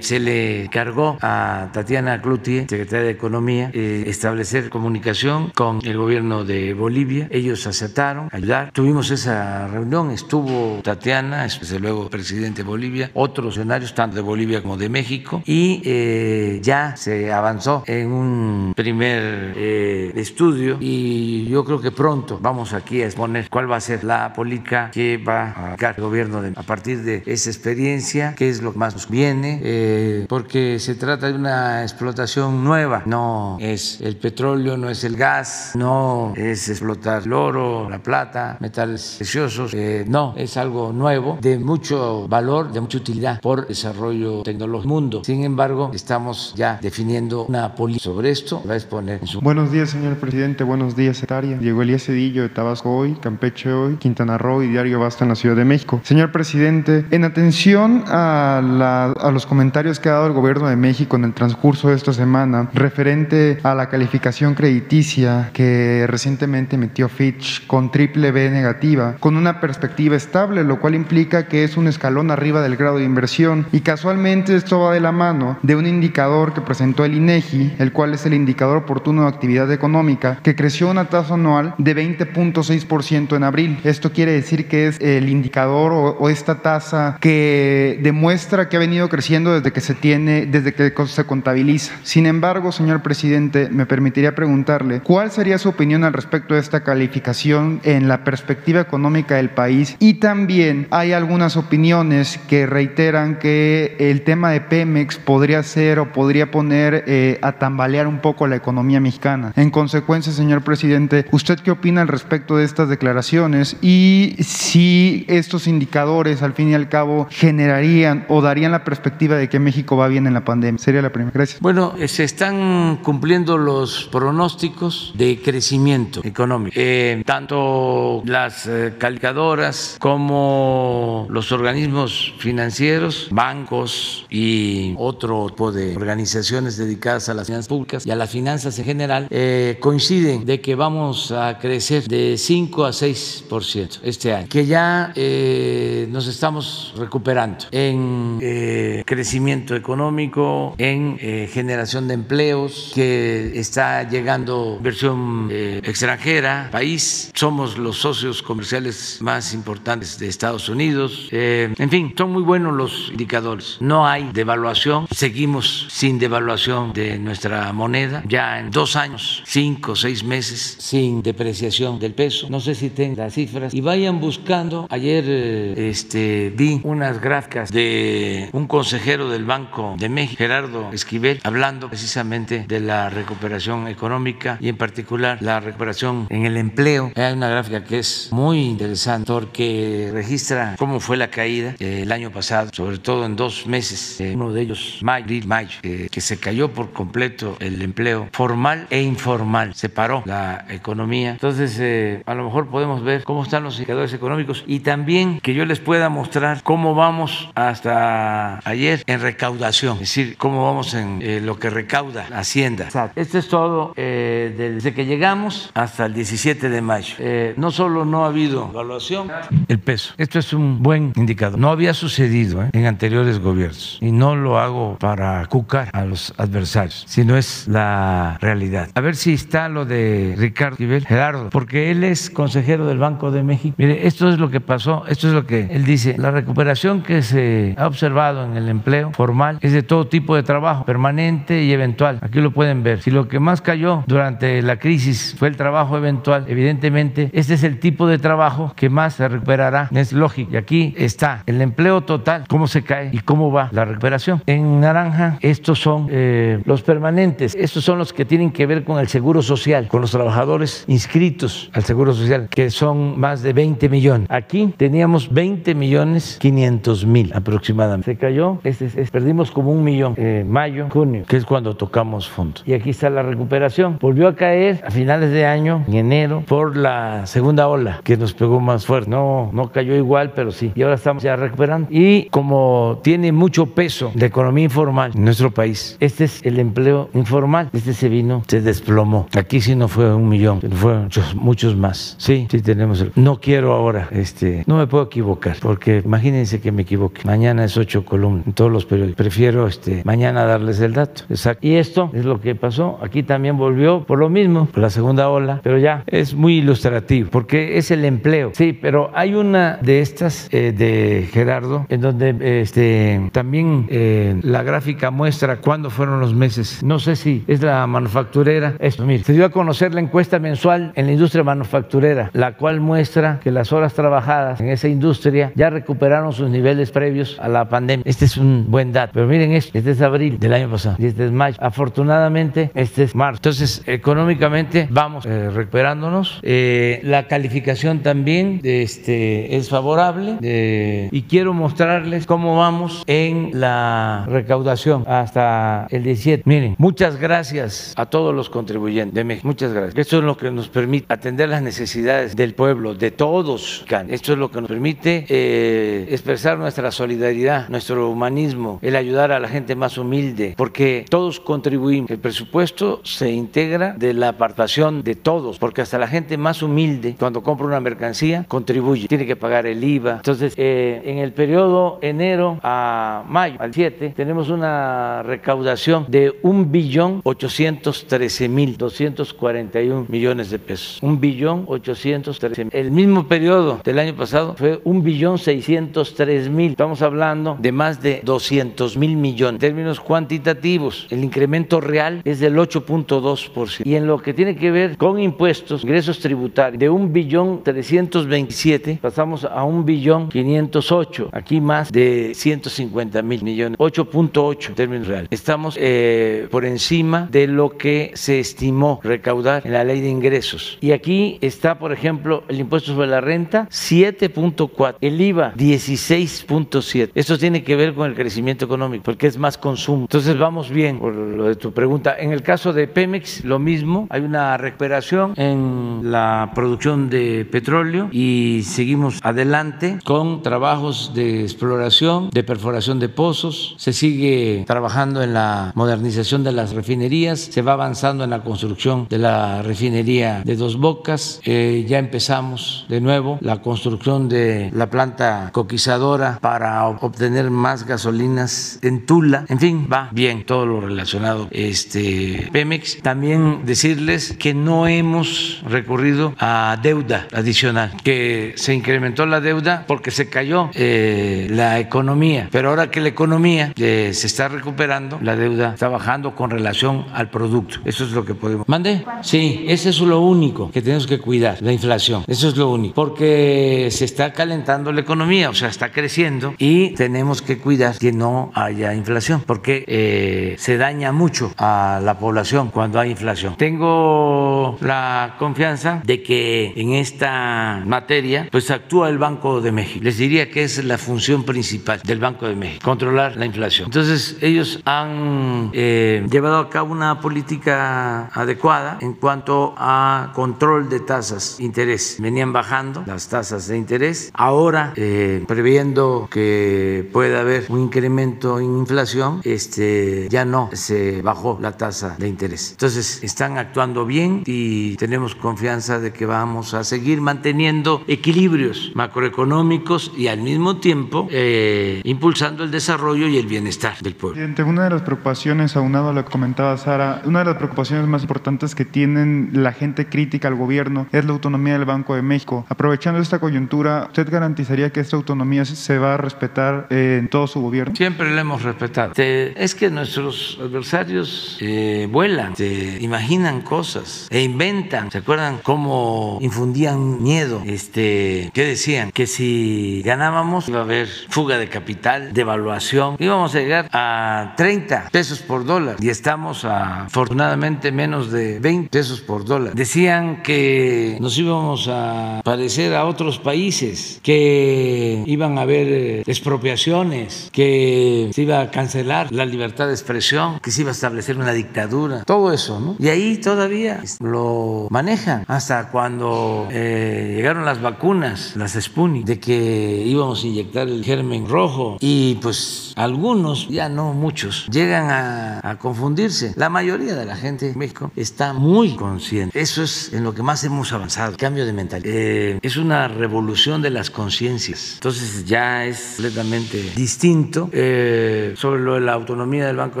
[0.00, 6.74] se le cargó a Tatiana Cloutier, secretaria de Economía, establecer comunicación con el gobierno de
[6.74, 7.28] Bolivia.
[7.30, 8.72] Ellos aceptaron ayudar.
[8.72, 14.62] Tuvimos esa reunión, estuvo Tatiana, desde luego presidente de Bolivia, otros escenarios tanto de Bolivia
[14.62, 15.42] como de México
[15.84, 22.72] eh, ya se avanzó en un primer eh, estudio y yo creo que pronto vamos
[22.72, 26.42] aquí a exponer cuál va a ser la política que va a aplicar el gobierno
[26.54, 30.94] a partir de esa experiencia, qué es lo que más nos viene, eh, porque se
[30.94, 36.68] trata de una explotación nueva, no es el petróleo, no es el gas, no es
[36.68, 39.74] explotar el oro, la plata, metales preciosos,
[40.06, 45.22] no, es algo nuevo, de mucho valor, de mucha utilidad por desarrollo tecnológico mundo.
[45.44, 48.62] Embargo, estamos ya definiendo una política sobre esto.
[48.68, 50.64] Va a exponer Buenos días, señor presidente.
[50.64, 51.56] Buenos días, secretaria.
[51.58, 55.34] Diego Elías Cedillo de Tabasco hoy, Campeche hoy, Quintana Roo y Diario Basta en la
[55.34, 56.00] Ciudad de México.
[56.04, 61.16] Señor presidente, en atención a, a los comentarios que ha dado el gobierno de México
[61.16, 67.66] en el transcurso de esta semana referente a la calificación crediticia que recientemente emitió Fitch
[67.66, 72.30] con triple B negativa, con una perspectiva estable, lo cual implica que es un escalón
[72.30, 75.86] arriba del grado de inversión y casualmente esto va de la mano mano de un
[75.86, 80.54] indicador que presentó el INEGI, el cual es el indicador oportuno de actividad económica, que
[80.54, 83.78] creció una tasa anual de 20.6% en abril.
[83.84, 88.80] Esto quiere decir que es el indicador o, o, esta tasa que demuestra que ha
[88.80, 91.94] venido creciendo desde que se tiene, desde que se contabiliza.
[92.02, 96.82] Sin embargo, señor presidente, me permitiría preguntarle cuál sería su opinión al respecto de esta
[96.82, 103.96] calificación en la perspectiva económica del país y también hay algunas opiniones que reiteran que
[103.98, 108.56] el tema de Pemex podría ser o podría poner eh, a tambalear un poco la
[108.56, 109.52] economía mexicana.
[109.56, 115.66] En consecuencia, señor presidente, ¿usted qué opina al respecto de estas declaraciones y si estos
[115.66, 120.08] indicadores al fin y al cabo generarían o darían la perspectiva de que México va
[120.08, 120.78] bien en la pandemia?
[120.78, 121.32] Sería la primera.
[121.34, 121.60] Gracias.
[121.60, 126.74] Bueno, eh, se están cumpliendo los pronósticos de crecimiento económico.
[126.76, 136.76] Eh, tanto las eh, calificadoras como los organismos financieros, bancos y otro tipo de organizaciones
[136.76, 140.74] dedicadas a las finanzas públicas y a las finanzas en general eh, coinciden de que
[140.74, 147.66] vamos a crecer de 5 a 6% este año, que ya eh, nos estamos recuperando
[147.70, 156.68] en eh, crecimiento económico, en eh, generación de empleos, que está llegando inversión eh, extranjera,
[156.70, 162.42] país, somos los socios comerciales más importantes de Estados Unidos, eh, en fin, son muy
[162.42, 163.76] buenos los indicadores.
[163.80, 170.24] No hay devaluación, seguimos sin devaluación de nuestra moneda, ya en dos años, cinco, seis
[170.24, 172.48] meses sin depreciación del peso.
[172.50, 174.86] No sé si tengan las cifras y vayan buscando.
[174.90, 181.40] Ayer eh, este, vi unas gráficas de un consejero del Banco de México, Gerardo Esquivel,
[181.42, 187.12] hablando precisamente de la recuperación económica y en particular la recuperación en el empleo.
[187.14, 192.12] Hay una gráfica que es muy interesante porque registra cómo fue la caída eh, el
[192.12, 196.08] año pasado, sobre todo en dos meses, eh, uno de ellos, mayo, abril, mayo, eh,
[196.10, 201.30] que se cayó por completo el empleo formal e informal, se paró la economía.
[201.30, 205.54] Entonces, eh, a lo mejor podemos ver cómo están los indicadores económicos y también que
[205.54, 211.20] yo les pueda mostrar cómo vamos hasta ayer en recaudación, es decir, cómo vamos en
[211.22, 212.88] eh, lo que recauda Hacienda.
[213.14, 217.14] Esto es todo eh, desde que llegamos hasta el 17 de mayo.
[217.18, 219.30] Eh, no solo no ha habido evaluación,
[219.68, 220.14] el peso.
[220.18, 221.58] Esto es un buen indicador.
[221.58, 222.70] No había sucedido ¿eh?
[222.72, 228.38] en anteriores gobiernos y no lo hago para cucar a los adversarios, sino es la
[228.40, 228.88] realidad.
[228.94, 233.30] A ver si está lo de Ricardo Esquivel, Gerardo, porque él es consejero del Banco
[233.30, 233.74] de México.
[233.78, 236.16] Mire, esto es lo que pasó, esto es lo que él dice.
[236.18, 240.42] La recuperación que se ha observado en el empleo formal es de todo tipo de
[240.42, 242.18] trabajo, permanente y eventual.
[242.22, 243.02] Aquí lo pueden ver.
[243.02, 247.64] Si lo que más cayó durante la crisis fue el trabajo eventual, evidentemente este es
[247.64, 249.88] el tipo de trabajo que más se recuperará.
[249.92, 250.52] Es lógico.
[250.52, 254.42] Y aquí está el empleo total, cómo se cae y cómo va la recuperación.
[254.46, 257.54] En naranja, estos son eh, los permanentes.
[257.54, 261.70] Estos son los que tienen que ver con el seguro social, con los trabajadores inscritos
[261.72, 264.26] al seguro social, que son más de 20 millones.
[264.30, 268.12] Aquí teníamos 20 millones 500 mil aproximadamente.
[268.12, 270.14] Se cayó, este es- es- perdimos como un millón.
[270.16, 272.62] eh, mayo, junio, que es cuando tocamos fondos.
[272.66, 273.98] Y aquí está la recuperación.
[274.00, 278.32] Volvió a caer a finales de año, en enero, por la segunda ola que nos
[278.34, 279.10] pegó más fuerte.
[279.10, 280.72] No, no cayó igual, pero sí.
[280.74, 281.88] Y ahora estamos ya recuperando.
[281.90, 287.08] Y como tiene mucho peso la economía informal en nuestro país, este es el empleo
[287.14, 287.70] informal.
[287.72, 289.28] Este se vino, se desplomó.
[289.36, 292.14] Aquí sí no fue un millón, fueron muchos, muchos más.
[292.18, 293.00] Sí, sí tenemos.
[293.00, 297.22] el- No quiero ahora, este, no me puedo equivocar, porque imagínense que me equivoque.
[297.24, 299.16] Mañana es ocho columnas en todos los periódicos.
[299.16, 301.22] Prefiero este, mañana darles el dato.
[301.30, 301.66] Exacto.
[301.66, 302.98] Y esto es lo que pasó.
[303.02, 307.30] Aquí también volvió por lo mismo, por la segunda ola, pero ya es muy ilustrativo,
[307.30, 308.50] porque es el empleo.
[308.54, 314.62] Sí, pero hay una de estas eh, de Gerardo, en donde este, también eh, la
[314.62, 316.82] gráfica muestra cuándo fueron los meses.
[316.82, 318.74] No sé si es la manufacturera.
[318.78, 322.80] Esto, mire, se dio a conocer la encuesta mensual en la industria manufacturera, la cual
[322.80, 327.68] muestra que las horas trabajadas en esa industria ya recuperaron sus niveles previos a la
[327.68, 328.04] pandemia.
[328.06, 329.12] Este es un buen dato.
[329.14, 331.56] Pero miren esto, este es abril del año pasado y este es mayo.
[331.60, 333.38] Afortunadamente, este es marzo.
[333.38, 336.40] Entonces, económicamente vamos eh, recuperándonos.
[336.42, 344.24] Eh, la calificación también este, es favorable eh, y quiero mostrarles cómo vamos en la
[344.32, 346.42] recaudación hasta el 17.
[346.46, 349.46] Miren, muchas gracias a todos los contribuyentes de México.
[349.46, 349.96] Muchas gracias.
[349.96, 353.84] Esto es lo que nos permite atender las necesidades del pueblo, de todos.
[354.08, 359.40] Esto es lo que nos permite eh, expresar nuestra solidaridad, nuestro humanismo, el ayudar a
[359.40, 362.10] la gente más humilde, porque todos contribuimos.
[362.10, 367.16] El presupuesto se integra de la participación de todos, porque hasta la gente más humilde,
[367.18, 370.16] cuando compra una mercancía, contribuye, tiene que pagar el IVA.
[370.16, 376.70] Entonces, eh, en el periodo enero a mayo, al 7, tenemos una recaudación de un
[376.70, 381.00] billón 813 mil 241 millones de pesos.
[381.02, 382.72] Un billón 813 mil.
[382.72, 386.70] El mismo periodo del año pasado fue un billón 603 mil.
[386.70, 389.54] Estamos hablando de más de 200 mil millones.
[389.54, 393.82] En términos cuantitativos, el incremento real es del 8.2%.
[393.84, 399.00] Y en lo que tiene que ver con impuestos, ingresos tributarios, de un billón 327
[399.02, 401.30] pasamos a un billón 508.
[401.32, 403.74] Aquí más de 150 mil millones.
[403.80, 405.28] 8 2.8 términos reales.
[405.30, 410.78] Estamos eh, por encima de lo que se estimó recaudar en la ley de ingresos.
[410.80, 417.10] Y aquí está, por ejemplo, el impuesto sobre la renta 7.4, el IVA 16.7.
[417.14, 420.02] Esto tiene que ver con el crecimiento económico, porque es más consumo.
[420.02, 422.16] Entonces vamos bien por lo de tu pregunta.
[422.18, 428.08] En el caso de Pemex, lo mismo, hay una recuperación en la producción de petróleo
[428.12, 435.72] y seguimos adelante con trabajos de exploración, de perforación de pozos sigue trabajando en la
[435.74, 440.78] modernización de las refinerías, se va avanzando en la construcción de la refinería de Dos
[440.78, 447.86] Bocas, eh, ya empezamos de nuevo la construcción de la planta coquizadora para obtener más
[447.86, 453.00] gasolinas en Tula, en fin, va bien todo lo relacionado este Pemex.
[453.02, 460.10] También decirles que no hemos recurrido a deuda adicional, que se incrementó la deuda porque
[460.10, 465.74] se cayó eh, la economía, pero ahora que la economía se está recuperando, la deuda
[465.74, 467.80] está bajando con relación al producto.
[467.84, 468.68] Eso es lo que podemos.
[468.68, 469.04] ¿Mande?
[469.22, 472.24] Sí, eso es lo único que tenemos que cuidar, la inflación.
[472.26, 476.90] Eso es lo único, porque se está calentando la economía, o sea, está creciendo y
[476.90, 482.70] tenemos que cuidar que no haya inflación, porque eh, se daña mucho a la población
[482.70, 483.56] cuando hay inflación.
[483.56, 490.00] Tengo la confianza de que en esta materia, pues actúa el Banco de México.
[490.04, 493.71] Les diría que es la función principal del Banco de México, controlar la inflación.
[493.80, 501.00] Entonces, ellos han eh, llevado a cabo una política adecuada en cuanto a control de
[501.00, 502.16] tasas de interés.
[502.18, 504.30] Venían bajando las tasas de interés.
[504.34, 511.58] Ahora, eh, previendo que pueda haber un incremento en inflación, este, ya no se bajó
[511.60, 512.72] la tasa de interés.
[512.72, 520.12] Entonces, están actuando bien y tenemos confianza de que vamos a seguir manteniendo equilibrios macroeconómicos
[520.16, 524.34] y al mismo tiempo eh, impulsando el desarrollo y el bienestar del pueblo.
[524.34, 528.06] Presidente, una de las preocupaciones, aunado a lo que comentaba Sara, una de las preocupaciones
[528.08, 532.22] más importantes que tienen la gente crítica al gobierno es la autonomía del Banco de
[532.22, 532.66] México.
[532.68, 537.60] Aprovechando esta coyuntura, ¿usted garantizaría que esta autonomía se va a respetar en todo su
[537.60, 537.94] gobierno?
[537.94, 539.12] Siempre la hemos respetado.
[539.16, 545.10] Es que nuestros adversarios eh, vuelan, se imaginan cosas e inventan.
[545.12, 547.62] ¿Se acuerdan cómo infundían miedo?
[547.64, 549.12] Este, ¿Qué decían?
[549.12, 555.08] Que si ganábamos iba a haber fuga de capital, devaluación, íbamos a llegar a 30
[555.10, 559.74] pesos por dólar y estamos a, afortunadamente menos de 20 pesos por dólar.
[559.74, 567.50] Decían que nos íbamos a parecer a otros países, que iban a haber eh, expropiaciones,
[567.52, 571.52] que se iba a cancelar la libertad de expresión, que se iba a establecer una
[571.52, 572.96] dictadura, todo eso, ¿no?
[572.98, 580.02] Y ahí todavía lo manejan hasta cuando eh, llegaron las vacunas, las Sputnik, de que
[580.06, 586.52] íbamos a inyectar el germen rojo y pues algunos, ya no muchos, llegan a, confundirse.
[586.56, 589.58] La mayoría de la gente en México está muy consciente.
[589.58, 592.14] Eso es en lo que más hemos avanzado, cambio de mentalidad.
[592.14, 594.92] Eh, es una revolución de las conciencias.
[594.94, 597.70] Entonces ya es completamente distinto.
[597.72, 600.00] Eh, sobre lo de la autonomía del Banco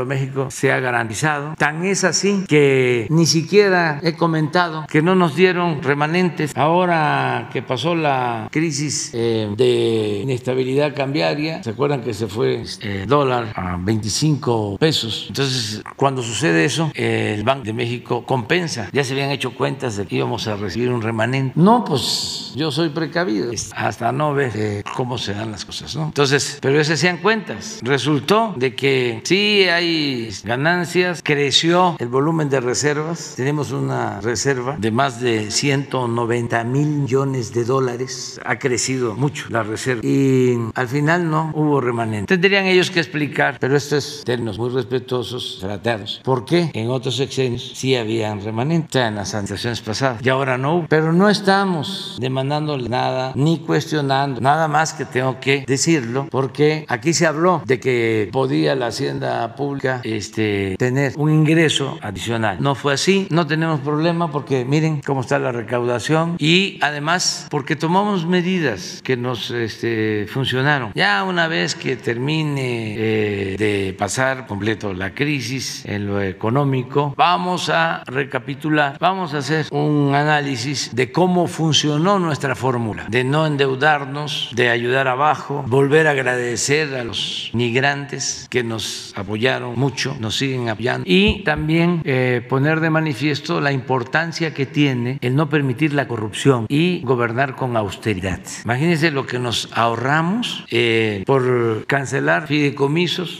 [0.00, 1.54] de México se ha garantizado.
[1.56, 6.56] Tan es así que ni siquiera he comentado que no nos dieron remanentes.
[6.56, 13.08] Ahora que pasó la crisis eh, de inestabilidad cambiaria, ¿se acuerdan que se fue el
[13.40, 15.26] dólar a 25 pesos?
[15.28, 18.88] Entonces, cuando sucede eso, el Banco de México compensa.
[18.92, 21.52] Ya se habían hecho cuentas de que íbamos a recibir un remanente.
[21.58, 26.04] No, pues yo soy precavido hasta no ver eh, cómo se dan las cosas, ¿no?
[26.04, 27.80] Entonces, pero esas sean cuentas.
[27.82, 33.34] Resultó de que sí hay ganancias, creció el volumen de reservas.
[33.36, 38.40] Tenemos una reserva de más de 190 mil millones de dólares.
[38.44, 40.02] Ha crecido mucho la reserva.
[40.04, 42.26] Y al final no hubo remanente.
[42.26, 43.21] Tendrían ellos que explicar,
[43.60, 46.20] pero esto es términos muy respetuosos, tratados.
[46.24, 48.90] ¿Por qué en otros sexenios sí habían remanentes?
[48.90, 50.24] O sea, en las administraciones pasadas.
[50.24, 50.86] Y ahora no.
[50.88, 57.12] Pero no estamos demandándole nada, ni cuestionando, nada más que tengo que decirlo, porque aquí
[57.12, 62.58] se habló de que podía la hacienda pública este, tener un ingreso adicional.
[62.60, 67.76] No fue así, no tenemos problema porque miren cómo está la recaudación y además porque
[67.76, 70.92] tomamos medidas que nos este, funcionaron.
[70.94, 77.68] Ya una vez que termine eh, de pasar completo la crisis en lo económico, vamos
[77.68, 84.50] a recapitular, vamos a hacer un análisis de cómo funcionó nuestra fórmula, de no endeudarnos,
[84.54, 90.68] de ayudar abajo, volver a agradecer a los migrantes que nos apoyaron mucho, nos siguen
[90.68, 96.06] apoyando y también eh, poner de manifiesto la importancia que tiene el no permitir la
[96.06, 98.40] corrupción y gobernar con austeridad.
[98.64, 102.91] Imagínense lo que nos ahorramos eh, por cancelar fideicomisos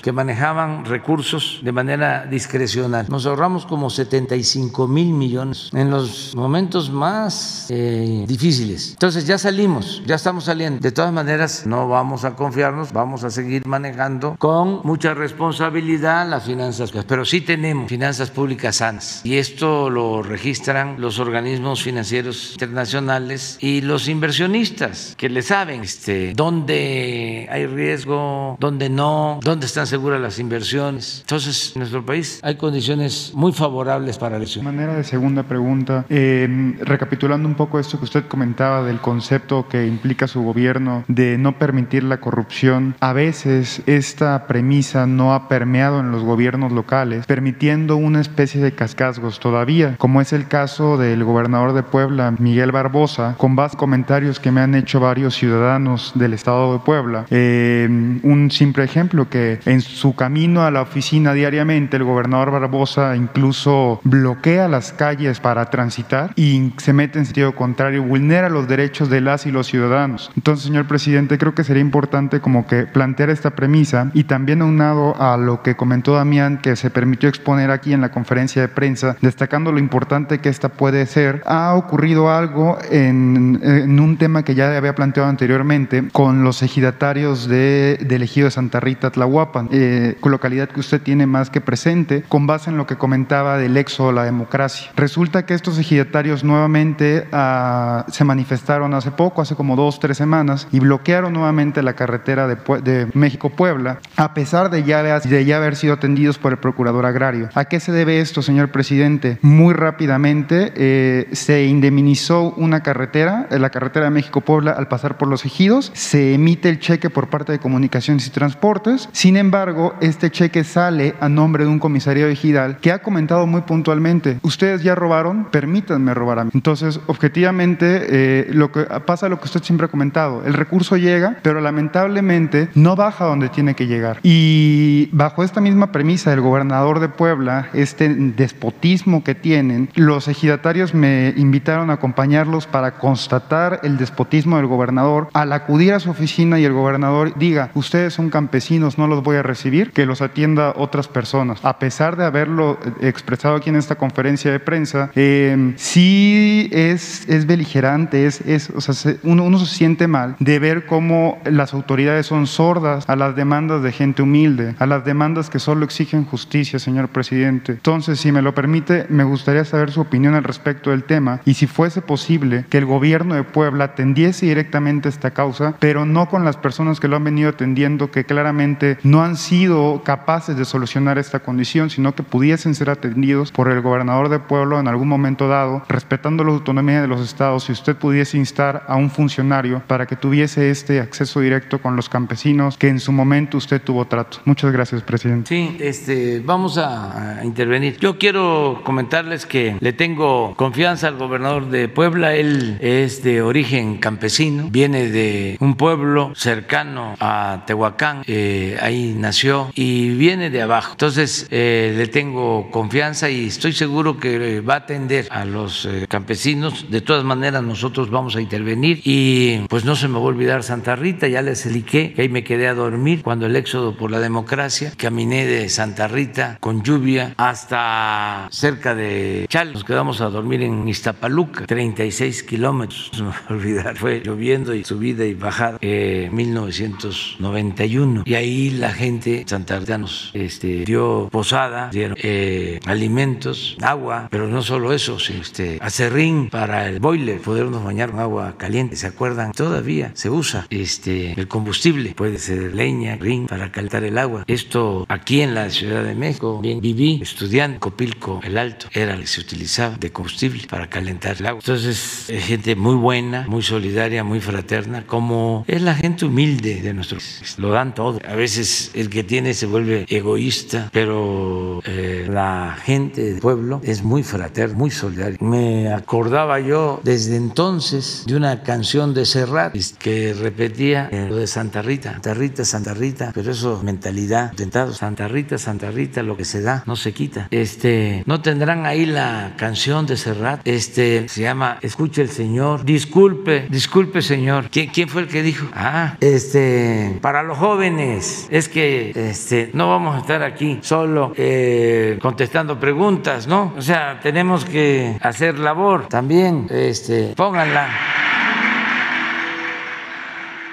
[0.03, 3.07] que manejaban recursos de manera discrecional.
[3.09, 8.91] Nos ahorramos como 75 mil millones en los momentos más eh, difíciles.
[8.93, 10.81] Entonces ya salimos, ya estamos saliendo.
[10.81, 16.45] De todas maneras, no vamos a confiarnos, vamos a seguir manejando con mucha responsabilidad las
[16.45, 23.59] finanzas, pero sí tenemos finanzas públicas sanas y esto lo registran los organismos financieros internacionales
[23.61, 30.21] y los inversionistas que le saben este, dónde hay riesgo, dónde no, dónde están seguras
[30.21, 31.21] las inversiones.
[31.21, 34.61] Entonces, en nuestro país hay condiciones muy favorables para eso.
[34.61, 39.67] De manera de segunda pregunta, eh, recapitulando un poco esto que usted comentaba del concepto
[39.69, 45.49] que implica su gobierno de no permitir la corrupción, a veces esta premisa no ha
[45.49, 50.97] permeado en los gobiernos locales, permitiendo una especie de cascazgos todavía, como es el caso
[50.97, 56.13] del gobernador de Puebla, Miguel Barbosa, con base comentarios que me han hecho varios ciudadanos
[56.15, 57.27] del estado de Puebla.
[57.31, 57.89] Eh,
[58.23, 64.01] un simple ejemplo que en su camino a la oficina diariamente el gobernador Barbosa incluso
[64.05, 69.23] bloquea las calles para transitar y se mete en sentido contrario, vulnera los derechos de
[69.23, 70.31] las y los ciudadanos.
[70.37, 75.21] Entonces, señor presidente, creo que sería importante como que plantear esta premisa y también aunado
[75.21, 79.17] a lo que comentó Damián, que se permitió exponer aquí en la conferencia de prensa,
[79.23, 84.55] destacando lo importante que esta puede ser, ha ocurrido algo en, en un tema que
[84.55, 90.17] ya había planteado anteriormente con los ejidatarios de, del ejido de Santa Rita, Tlahuapan, eh,
[90.25, 94.09] localidad que usted tiene más que presente, con base en lo que comentaba del éxodo
[94.09, 94.91] a la democracia.
[94.97, 100.67] Resulta que estos ejidatarios nuevamente ah, se manifestaron hace poco, hace como dos, tres semanas,
[100.73, 105.95] y bloquearon nuevamente la carretera de, México-Puebla, a pesar de ya, de ya haber sido
[105.95, 107.51] atendidos por el procurador agrario.
[107.55, 109.39] ¿A qué se debe esto, señor presidente?
[109.43, 115.45] Muy rápidamente eh, se indemnizó una carretera, la carretera de México-Puebla, al pasar por los
[115.45, 119.09] ejidos, se emite el cheque por parte de Comunicaciones y Transportes.
[119.13, 123.61] Sin embargo, este cheque sale a nombre de un comisario ejidal que ha comentado muy
[123.63, 126.51] puntualmente, ustedes ya robaron, permítanme robar a mí.
[126.55, 131.37] Entonces, objetivamente, eh, lo que pasa lo que usted siempre ha comentado, el recurso llega,
[131.43, 134.19] pero lamentablemente no baja donde tiene que llegar.
[134.23, 140.95] Y bajo esta misma premisa del gobernador de Puebla, este despotismo que tienen, los ejidatarios
[140.95, 145.29] me invitaron a acompañarlos para constatar el despotismo del gobernador.
[145.33, 149.37] Al acudir a su oficina y el gobernador diga, ustedes son campesinos, no los voy
[149.37, 151.65] a recibir, que los atienda otras personas.
[151.65, 157.47] A pesar de haberlo expresado aquí en esta conferencia de prensa, eh, sí es, es
[157.47, 162.27] beligerante, es, es, o sea, uno, uno se siente mal de ver cómo las autoridades
[162.27, 166.79] son sordas a las demandas de gente humilde, a las demandas que solo exigen justicia,
[166.79, 167.73] señor presidente.
[167.73, 171.55] Entonces, si me lo permite, me gustaría saber su opinión al respecto del tema y
[171.55, 176.45] si fuese posible que el gobierno de Puebla atendiese directamente esta causa, pero no con
[176.45, 181.19] las personas que lo han venido atendiendo, que claramente no han sido capaces de solucionar
[181.19, 185.49] esta condición, sino que pudiesen ser atendidos por el gobernador de pueblo en algún momento
[185.49, 190.07] dado, respetando la autonomía de los estados, si usted pudiese instar a un funcionario para
[190.07, 194.39] que tuviese este acceso directo con los campesinos que en su momento usted tuvo trato.
[194.45, 195.49] Muchas gracias, presidente.
[195.49, 197.97] Sí, este, vamos a, intervenir.
[197.99, 202.35] Yo quiero comentarles que le tengo confianza al gobernador de Puebla.
[202.35, 209.71] Él es de origen campesino, viene de un pueblo cercano a Tehuacán, eh, ahí nació
[209.75, 210.93] y viene de abajo.
[210.93, 216.07] Entonces eh, le tengo confianza y estoy seguro que va a atender a los eh,
[216.09, 216.91] campesinos.
[216.91, 220.63] De todas maneras, nosotros vamos a intervenir y pues no se me va a olvidar
[220.63, 224.11] Santa Rita, ya les expliqué que ahí me quedé a dormir cuando el éxodo por
[224.11, 230.29] la democracia, caminé de Santa Rita con lluvia hasta cerca de Chal, nos quedamos a
[230.29, 235.35] dormir en Iztapaluca, 36 kilómetros, no me va a olvidar, fue lloviendo y subida y
[235.35, 238.23] bajada, eh, 1991.
[238.27, 244.93] Y ahí la gente santardianos este, dio posada, dieron eh, alimentos, agua, pero no solo
[244.93, 249.53] eso, sino este, acerrín para el boiler, podernos bañar con agua caliente, ¿se acuerdan?
[249.53, 254.45] Todavía se usa este el combustible, puede ser leña, ring para calentar el agua.
[254.47, 259.23] Esto aquí en la Ciudad de México, bien viví estudiando Copilco el Alto, era lo
[259.23, 261.61] que se utilizaba de combustible para calentar el agua.
[261.61, 266.95] Entonces, es gente muy buena, muy solidaria, muy fraterna, como es la gente humilde de
[266.95, 267.55] nuestro país.
[267.59, 268.19] Lo dan todo.
[268.29, 268.52] A veces
[268.95, 274.77] el que tiene se vuelve egoísta, pero eh, la gente del pueblo es muy fraterna,
[274.77, 275.39] muy solidaria.
[275.41, 281.47] Me acordaba yo desde entonces de una canción de Serrat que repetía eh, lo de
[281.47, 286.37] Santa Rita, Santa Rita, Santa Rita, pero eso mentalidad, tentado, Santa Rita, Santa Rita, lo
[286.37, 287.49] que se da no se quita.
[287.51, 293.67] Este, no tendrán ahí la canción de Serrat, este se llama Escuche el Señor, disculpe,
[293.71, 294.69] disculpe Señor.
[294.71, 295.67] ¿Quién, quién fue el que dijo?
[295.75, 302.19] Ah, este, para los jóvenes, es que este, no vamos a estar aquí solo eh,
[302.21, 303.75] contestando preguntas, ¿no?
[303.77, 307.89] O sea, tenemos que hacer labor también, este, pónganla.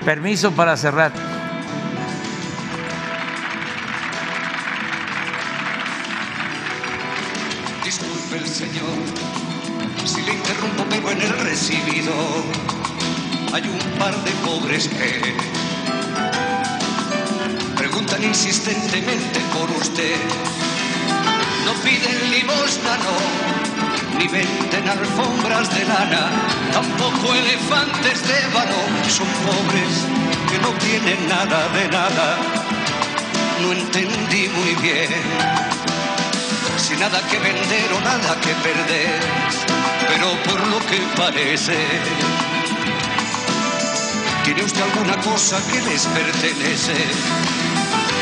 [0.04, 1.12] Permiso para cerrar.
[7.84, 8.98] Disculpe el Señor,
[10.06, 12.14] si le interrumpo, pero en el recibido
[13.54, 15.59] hay un par de pobres que
[18.24, 20.16] insistentemente por usted.
[21.66, 26.30] No piden limosna, no, ni venden alfombras de lana,
[26.72, 28.80] tampoco elefantes de ébano.
[29.08, 29.94] Son pobres
[30.50, 32.38] que no tienen nada de nada.
[33.62, 35.10] No entendí muy bien
[36.80, 39.20] sin nada que vender o nada que perder,
[40.08, 41.78] pero por lo que parece,
[44.44, 46.96] tiene usted alguna cosa que les pertenece.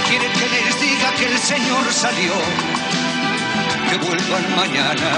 [0.09, 2.33] Quieren que les diga que el Señor salió,
[3.89, 5.11] que vuelvan mañana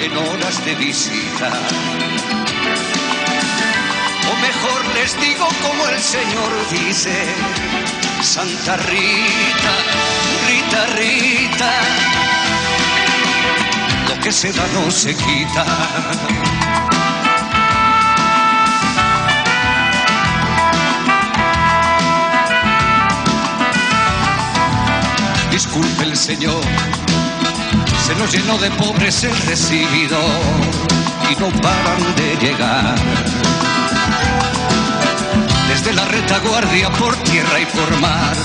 [0.00, 1.50] en horas de visita.
[4.30, 7.14] O mejor les digo como el Señor dice,
[8.22, 9.74] Santa Rita,
[10.46, 11.72] Rita, Rita,
[14.08, 16.65] lo que se da no se quita.
[25.56, 26.60] Disculpe el Señor,
[28.06, 30.18] se nos llenó de pobres el recibido
[31.30, 32.94] y no paran de llegar
[35.66, 38.36] desde la retaguardia por tierra y por mar.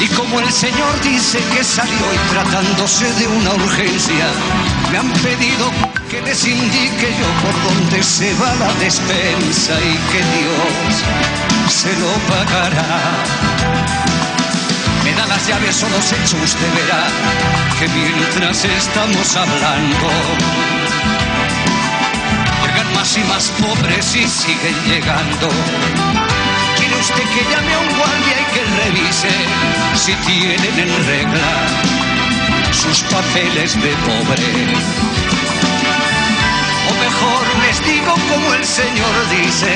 [0.00, 4.28] Y como el Señor dice que salió y tratándose de una urgencia,
[4.90, 5.70] me han pedido
[6.10, 11.04] que les indique yo por dónde se va la despensa y que Dios
[11.68, 14.13] se lo pagará.
[15.16, 17.06] Da las llaves o los hechos, usted verá
[17.78, 20.08] que mientras estamos hablando,
[22.74, 25.48] llegan más y más pobres y siguen llegando.
[26.76, 29.28] Quiere usted que llame a un guardia y que revise
[29.94, 31.52] si tienen en regla
[32.72, 34.74] sus papeles de pobre.
[36.90, 39.72] O mejor les digo como el Señor dice,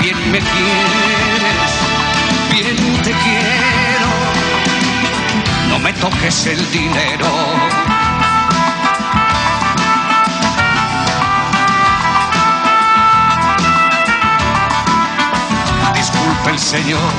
[0.00, 1.72] bien me quieres,
[2.50, 3.81] bien te quiero, no
[5.82, 7.26] me toques el dinero.
[15.94, 17.12] disculpe el Señor,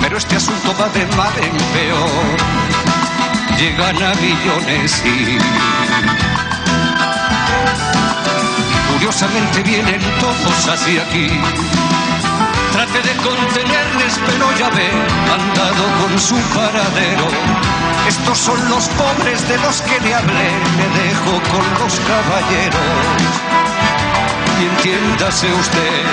[0.00, 2.36] pero este asunto va de mal en peor.
[3.58, 5.38] Llegan a billones y
[8.92, 11.28] curiosamente vienen todos hacia aquí.
[12.76, 14.90] Trate de contenerles, pero ya ve,
[15.32, 17.26] han dado con su paradero.
[18.06, 23.22] Estos son los pobres de los que le hablé, me dejo con los caballeros.
[24.60, 26.04] Y entiéndase usted,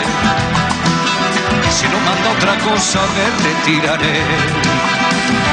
[1.69, 4.23] si no manda otra cosa me retiraré.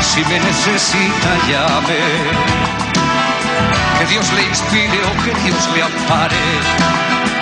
[0.00, 2.02] Si me necesita llame.
[3.98, 6.36] Que Dios le inspire o que Dios le ampare.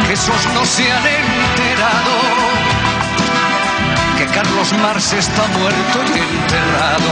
[0.06, 2.57] Que esos no se han enterado.
[4.34, 7.08] Carlos Marx está muerto y enterrado.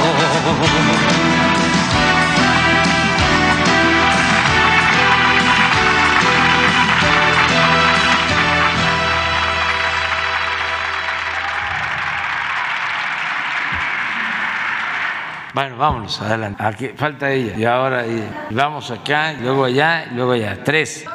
[15.56, 16.62] Bueno, vámonos, adelante.
[16.62, 17.56] Aquí falta ella.
[17.56, 20.62] Y ahora y vamos acá, luego allá, luego allá.
[20.62, 21.06] Tres.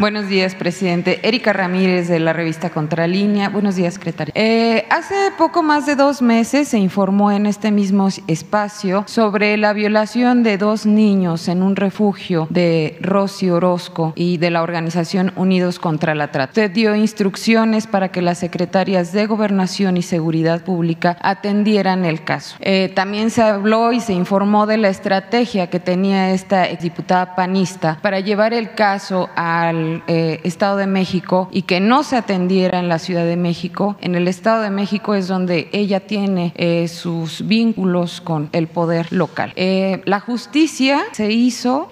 [0.00, 1.20] Buenos días, presidente.
[1.22, 3.48] Erika Ramírez de la revista Contralínea.
[3.48, 4.32] Buenos días, secretaria.
[4.34, 9.72] Eh, hace poco más de dos meses se informó en este mismo espacio sobre la
[9.72, 15.78] violación de dos niños en un refugio de Rosy Orozco y de la organización Unidos
[15.78, 16.50] contra la Trata.
[16.50, 22.56] Usted dio instrucciones para que las secretarias de Gobernación y Seguridad Pública atendieran el caso.
[22.60, 27.98] Eh, también se habló y se informó de la estrategia que tenía esta diputada panista
[28.02, 29.28] para llevar el caso
[29.60, 33.96] al eh, Estado de México y que no se atendiera en la Ciudad de México.
[34.00, 39.12] En el Estado de México es donde ella tiene eh, sus vínculos con el poder
[39.12, 39.52] local.
[39.56, 41.90] la justicia se hizo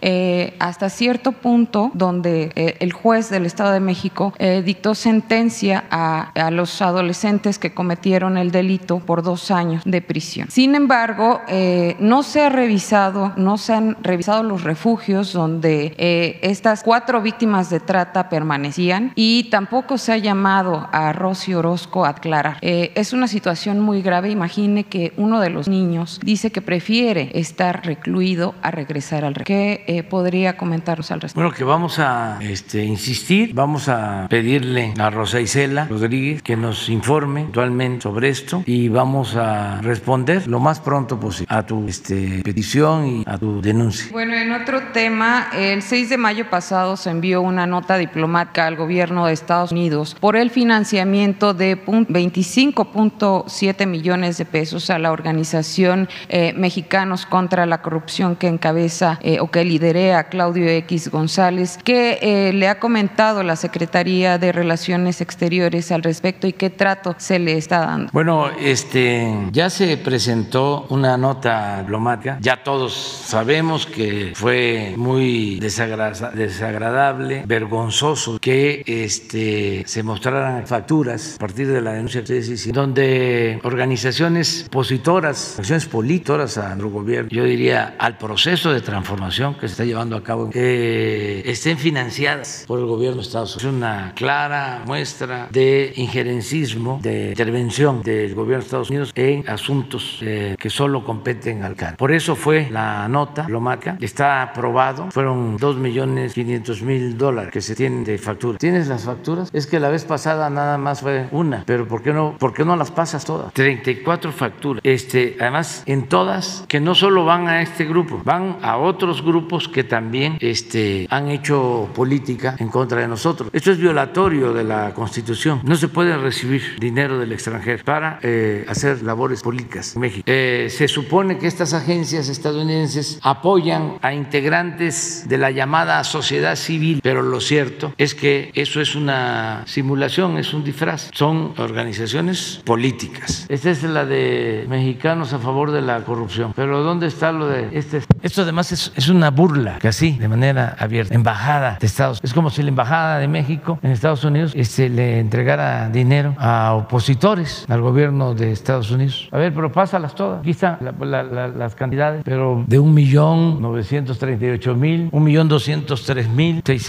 [0.59, 4.33] hasta cierto punto donde el juez del Estado de México
[4.65, 10.51] dictó sentencia a, a los adolescentes que cometieron el delito por dos años de prisión.
[10.51, 16.39] Sin embargo, eh, no se ha revisado, no se han revisado los refugios donde eh,
[16.43, 22.11] estas cuatro víctimas de trata permanecían y tampoco se ha llamado a Rosy Orozco a
[22.11, 22.59] aclarar.
[22.61, 24.31] Eh, es una situación muy grave.
[24.31, 30.07] Imagine que uno de los niños dice que prefiere estar recluido a regresar al ¿Qué
[30.09, 31.41] podría comentarnos al respecto?
[31.41, 36.89] Bueno, que vamos a este, insistir, vamos a pedirle a Rosa Isela Rodríguez que nos
[36.89, 42.43] informe actualmente sobre esto y vamos a responder lo más pronto posible a tu este,
[42.45, 44.09] petición y a tu denuncia.
[44.13, 48.77] Bueno, en otro tema, el 6 de mayo pasado se envió una nota diplomática al
[48.77, 56.09] gobierno de Estados Unidos por el financiamiento de 25.7 millones de pesos a la organización
[56.29, 62.19] eh, Mexicanos contra la Corrupción que encabeza eh, o que liderea Claudio X González, que
[62.23, 67.39] eh, le ha comentado la Secretaría de Relaciones Exteriores al respecto y qué trato se
[67.39, 68.11] le está dando.
[68.13, 72.39] Bueno, este ya se presentó una nota diplomática.
[72.41, 81.67] Ya todos sabemos que fue muy desagradable, vergonzoso que este, se mostraran facturas a partir
[81.69, 86.21] de la denuncia que ustedes donde organizaciones opositoras, acciones políticas
[86.59, 91.43] al gobierno, yo diría al proceso de transformación que se está llevando a cabo, eh,
[91.47, 93.73] estén financiadas por el gobierno de Estados Unidos.
[93.73, 100.19] Es una clara muestra de injerencismo, de intervención del gobierno de Estados Unidos en asuntos
[100.21, 101.97] eh, que solo competen al CAN.
[101.97, 107.61] Por eso fue la nota lomaca, está aprobado, fueron 2 millones 500 mil dólares que
[107.61, 108.59] se tienen de factura.
[108.59, 109.51] ¿Tienes las facturas?
[109.53, 112.65] Es que la vez pasada nada más fue una, pero ¿por qué no, por qué
[112.65, 113.53] no las pasas todas?
[113.53, 114.81] 34 facturas.
[114.85, 119.69] Este, además, en todas, que no solo van a este grupo, van a otros grupos
[119.69, 123.51] que también este, han hecho política en contra de nosotros.
[123.53, 125.61] Esto es violatorio de la Constitución.
[125.63, 130.25] No se puede recibir dinero del extranjero para eh, hacer labores políticas en México.
[130.27, 137.00] Eh, se supone que estas agencias estadounidenses apoyan a integrantes de la llamada sociedad civil,
[137.03, 141.11] pero lo cierto es que eso es una simulación, es un disfraz.
[141.13, 143.47] Son organizaciones políticas.
[143.49, 146.53] Esta es la de mexicanos a favor de la corrupción.
[146.55, 148.03] Pero ¿dónde está lo de este?
[148.23, 151.15] Esto además es, es una burla, así, de manera abierta.
[151.15, 155.19] Embajada de Estados Es como si la Embajada de México en Estados Unidos este, le
[155.19, 159.29] entregara dinero a opositores al gobierno de Estados Unidos.
[159.33, 160.41] A ver, pero pásalas todas.
[160.41, 163.61] Aquí están las cantidades, pero de un millón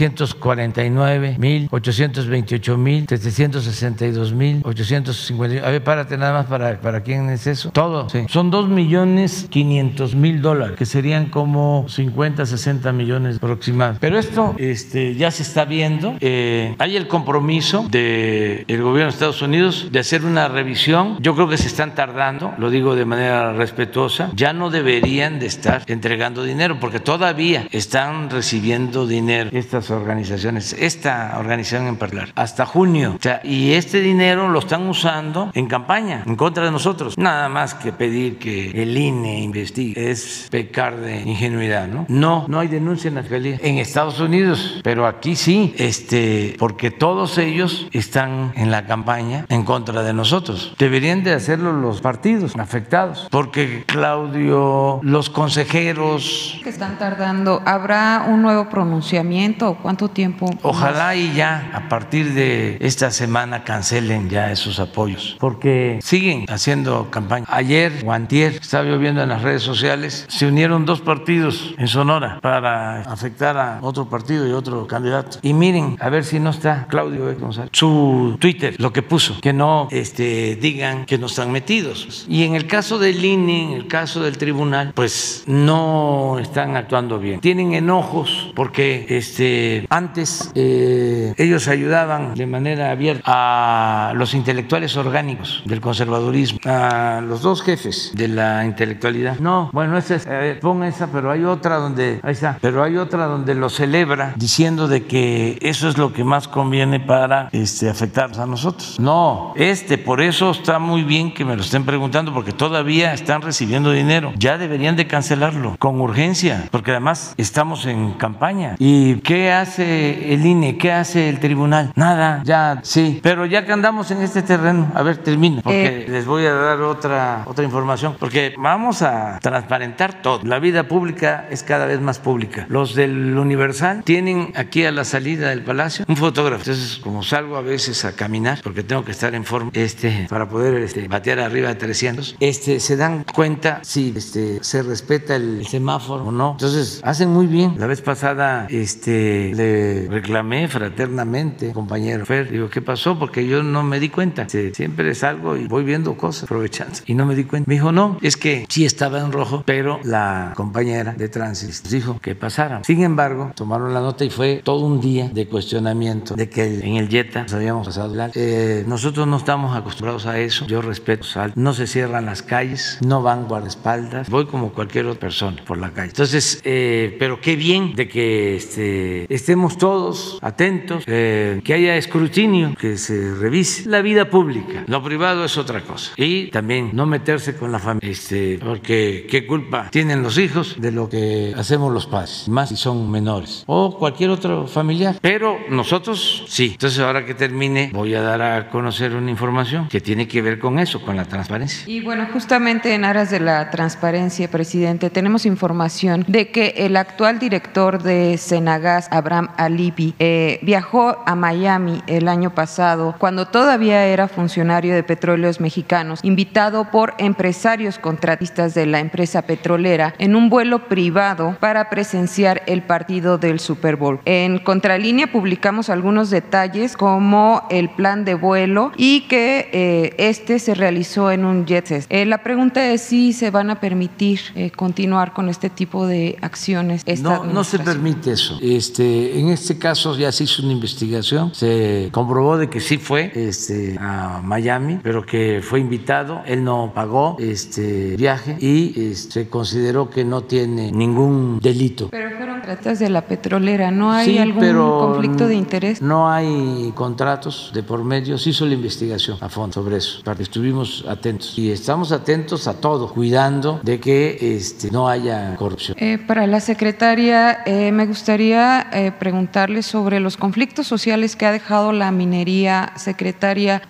[0.01, 1.67] novecientos treinta y ocho mil, un millón doscientos tres mil, seiscientos cuarenta y nueve mil,
[1.71, 5.67] ochocientos veintiocho mil, setecientos sesenta y dos mil, ochocientos cincuenta.
[5.67, 7.71] A ver, párate nada más para, para quién es eso.
[7.71, 8.07] Todo.
[8.27, 13.99] Son dos millones quinientos mil dólares, que serían como 50, 60 millones aproximadamente.
[14.01, 16.15] Pero esto este, ya se está viendo.
[16.19, 21.17] Eh, hay el compromiso del el gobierno de Estados Unidos de hacer una revisión.
[21.19, 24.31] Yo creo que se están tardando, lo digo de manera respetuosa.
[24.35, 31.35] Ya no deberían de estar entregando dinero porque todavía están recibiendo dinero estas organizaciones, esta
[31.37, 33.15] organización en particular, hasta junio.
[33.17, 37.17] O sea, y este dinero lo están usando en campaña en contra de nosotros.
[37.17, 42.05] Nada más que pedir que el INE investigue es pecar de ingenuidad, ¿no?
[42.07, 46.91] No, no hay denuncia en la fiscalía en Estados Unidos, pero aquí sí, este, porque
[46.91, 50.75] todos ellos están en la campaña en contra de nosotros.
[50.77, 58.41] Deberían de hacerlo los partidos afectados, porque Claudio, los consejeros que están tardando, ¿habrá un
[58.41, 60.49] nuevo pronunciamiento cuánto tiempo?
[60.61, 67.09] Ojalá y ya a partir de esta semana cancelen ya esos apoyos, porque siguen haciendo
[67.09, 67.45] campaña.
[67.49, 71.87] Ayer o antier estaba yo viendo en las redes sociales, se unieron dos partidos en
[71.87, 75.39] Sonora para afectar a otro partido y otro candidato.
[75.41, 77.69] Y miren, a ver si no está Claudio González.
[77.73, 82.25] Su Twitter, lo que puso, que no este, digan que no están metidos.
[82.27, 87.19] Y en el caso del INE, en el caso del tribunal, pues no están actuando
[87.19, 87.39] bien.
[87.39, 95.63] Tienen enojos porque este, antes eh, ellos ayudaban de manera abierta a los intelectuales orgánicos
[95.65, 99.39] del conservadurismo, a los dos jefes de la intelectualidad.
[99.39, 103.25] No, bueno, esa es, eh, esa, pero hay otra donde, ahí está, pero hay otra
[103.25, 108.39] donde lo celebra diciendo de que eso es lo que más conviene para este, afectarnos
[108.39, 108.99] a nosotros.
[108.99, 113.41] No, este, por eso está muy bien que me lo estén preguntando, porque todavía están
[113.41, 114.33] recibiendo dinero.
[114.37, 118.75] Ya deberían de cancelarlo con urgencia, porque además estamos en campaña.
[118.79, 120.77] ¿Y qué hace el INE?
[120.77, 121.91] ¿Qué hace el tribunal?
[121.95, 123.19] Nada, ya sí.
[123.23, 126.81] Pero ya que andamos en este terreno, a ver, termino, porque les voy a dar
[126.81, 130.41] otra, otra información, porque vamos a transparentar todo.
[130.43, 132.65] La vida pública es cada vez más pública.
[132.69, 136.61] Los del Universal tienen aquí a la salida del palacio un fotógrafo.
[136.61, 140.49] Entonces, como salgo a veces a caminar, porque tengo que estar en forma este, para
[140.49, 145.65] poder este, batear arriba de 300, este, se dan cuenta si este, se respeta el
[145.67, 146.51] semáforo o no.
[146.51, 147.75] Entonces, hacen muy bien.
[147.77, 153.17] La vez pasada este, le reclamé fraternamente, compañero Fer, digo, ¿qué pasó?
[153.17, 154.47] Porque yo no me di cuenta.
[154.49, 156.99] Siempre salgo y voy viendo cosas, aprovechando.
[157.05, 157.67] Y no me di cuenta.
[157.67, 162.19] Me dijo, no, es que sí estaba en rojo, pero la compañera de tránsito dijo
[162.19, 162.81] que pasara.
[162.83, 166.95] Sin embargo, tomaron la nota y fue todo un día de cuestionamiento de que en
[166.95, 168.11] el Jetta nos habíamos pasado.
[168.35, 170.65] Eh, nosotros no estamos acostumbrados a eso.
[170.67, 174.29] Yo respeto, no se cierran las calles, no van guardaespaldas.
[174.29, 176.09] Voy como cualquier otra persona por la calle.
[176.09, 182.75] Entonces, eh, pero qué bien de que este, estemos todos atentos, eh, que haya escrutinio,
[182.79, 184.83] que se revise la vida pública.
[184.85, 186.11] Lo privado es otra cosa.
[186.15, 190.91] Y también no meterse con la familia, este, porque qué culpa tienen los hijos de
[190.91, 195.17] lo que hacemos los padres, más si son menores, o cualquier otro familiar.
[195.21, 196.69] Pero nosotros sí.
[196.73, 200.59] Entonces, ahora que termine, voy a dar a conocer una información que tiene que ver
[200.59, 201.83] con eso, con la transparencia.
[201.87, 207.39] Y bueno, justamente en aras de la transparencia, presidente, tenemos información de que el actual
[207.39, 214.27] director de Senagas, Abraham Alibi, eh, viajó a Miami el año pasado, cuando todavía era
[214.27, 220.87] funcionario de Petróleos Mexicanos, invitado por empresarios contratistas de la empresa petrolera en un vuelo
[220.87, 224.19] privado para presenciar el partido del Super Bowl.
[224.25, 230.73] En Contralínea publicamos algunos detalles como el plan de vuelo y que eh, este se
[230.73, 235.49] realizó en un jet eh, la pregunta es si se van a permitir continuar con
[235.49, 237.03] este tipo de acciones.
[237.21, 238.59] No, no se permite eso.
[238.61, 243.31] Este, en este caso ya se hizo una investigación, se comprobó de que sí fue
[243.35, 250.09] este, a Miami, pero que fue invitado, él no pagó este viaje y este, consideró
[250.09, 252.09] que no tiene ningún delito.
[252.09, 256.01] Pero fueron tratas de la petrolera, ¿no hay algún conflicto de interés?
[256.01, 260.37] No hay contratos de por medio, se hizo la investigación a fondo sobre eso, para
[260.37, 265.97] que estuvimos atentos y estamos atentos a todo, cuidando de que este, no haya corrupción.
[265.99, 271.51] Eh, para la secretaria, eh, me gustaría eh, preguntarle sobre los conflictos sociales que ha
[271.51, 272.91] dejado la minería.
[272.95, 273.81] Secretaria,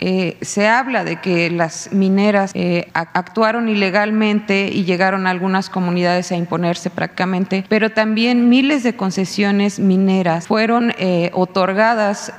[0.42, 2.54] se habla de que las mineras
[2.94, 9.80] actuaron ilegalmente y llegaron a algunas comunidades a imponerse prácticamente, pero también miles de concesiones
[9.80, 10.94] mineras fueron
[11.34, 12.34] otorgadas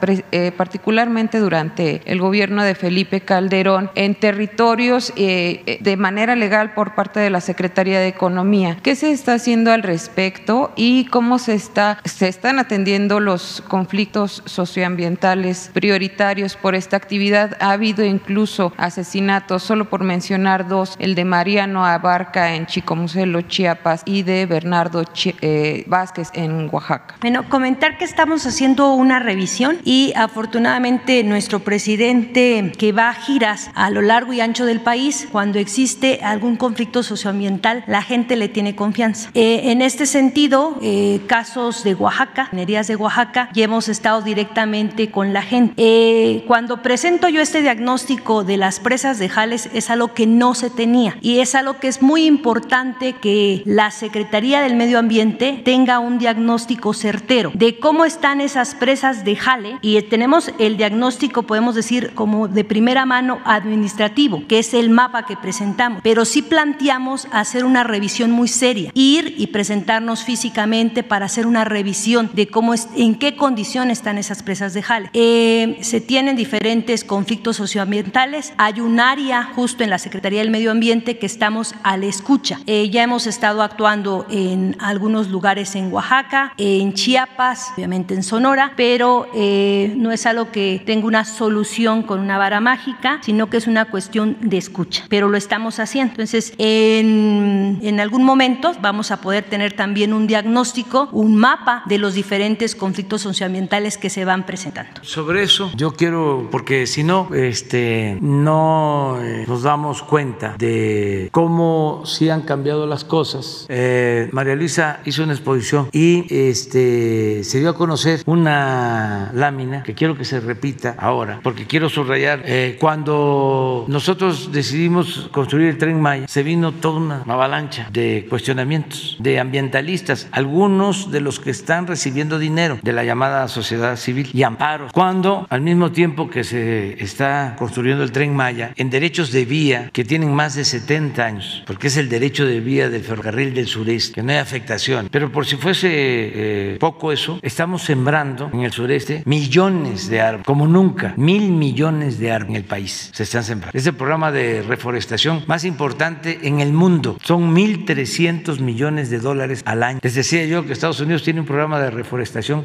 [0.57, 7.31] particularmente durante el gobierno de Felipe Calderón en territorios de manera legal por parte de
[7.31, 8.79] la Secretaría de Economía.
[8.83, 14.43] ¿Qué se está haciendo al respecto y cómo se, está, se están atendiendo los conflictos
[14.47, 17.57] socioambientales prioritarios por esta actividad?
[17.61, 24.03] Ha habido incluso asesinatos, solo por mencionar dos, el de Mariano Abarca en Chicomucelo, Chiapas,
[24.05, 25.05] y de Bernardo
[25.41, 27.17] eh, Vázquez en Oaxaca.
[27.21, 33.71] Bueno, comentar que estamos haciendo una revisión y afortunadamente nuestro presidente que va a giras
[33.75, 38.49] a lo largo y ancho del país, cuando existe algún conflicto socioambiental, la gente le
[38.49, 39.31] tiene confianza.
[39.35, 45.11] Eh, en este sentido, eh, casos de Oaxaca, minerías de Oaxaca, ya hemos estado directamente
[45.11, 45.75] con la gente.
[45.77, 50.55] Eh, cuando presento yo este diagnóstico de las presas de Jales, es algo que no
[50.55, 55.63] se tenía y es algo que es muy importante que la Secretaría del Medio Ambiente
[55.65, 61.45] tenga un diagnóstico certero de cómo están esas presas de Jale y tenemos el diagnóstico,
[61.45, 66.43] podemos decir, como de primera mano administrativo, que es el mapa que presentamos, pero sí
[66.43, 72.42] planteamos hacer una revisión muy seria, ir y presentarnos físicamente para hacer una revisión de
[72.49, 75.11] cómo es, en qué condiciones están esas presas de jale.
[75.13, 78.53] Eh, se tienen diferentes conflictos socioambientales.
[78.57, 82.59] Hay un área justo en la Secretaría del Medio Ambiente que estamos a la escucha.
[82.67, 88.73] Eh, ya hemos estado actuando en algunos lugares en Oaxaca, en Chiapas, obviamente en Sonora,
[88.77, 93.59] pero eh, no es algo que tenga una solución con una vara mágica, sino que
[93.59, 96.13] es una cuestión de escucha, pero lo estamos haciendo.
[96.13, 101.99] Entonces, en, en algún momento vamos a poder tener también un diagnóstico, un mapa de
[101.99, 102.32] los diferentes
[102.79, 105.03] conflictos socioambientales que se van presentando.
[105.03, 112.03] Sobre eso, yo quiero, porque si no, este, no eh, nos damos cuenta de cómo
[112.07, 113.67] sí han cambiado las cosas.
[113.69, 119.95] Eh, María Luisa hizo una exposición y este, se dio a conocer una lámina que
[119.95, 126.01] quiero que se repita ahora, porque quiero subrayar, eh, cuando nosotros decidimos construir el tren
[126.01, 131.87] Maya, se vino toda una avalancha de cuestionamientos de ambientalistas, algunos de los que están
[131.87, 137.03] recibiendo dinero de la llamada sociedad civil y amparos, cuando al mismo tiempo que se
[137.03, 141.63] está construyendo el tren Maya, en derechos de vía que tienen más de 70 años,
[141.67, 145.31] porque es el derecho de vía del ferrocarril del sureste, que no hay afectación, pero
[145.31, 150.67] por si fuese eh, poco eso, estamos sembrando en el sureste millones de árboles, como
[150.67, 153.77] nunca, mil millones de árboles en el país se están sembrando.
[153.77, 159.63] Es el programa de reforestación más importante en el mundo, son 1.300 millones de dólares
[159.65, 160.01] al año.
[160.03, 162.12] Les decía yo que Estados Unidos tiene un programa de reforestación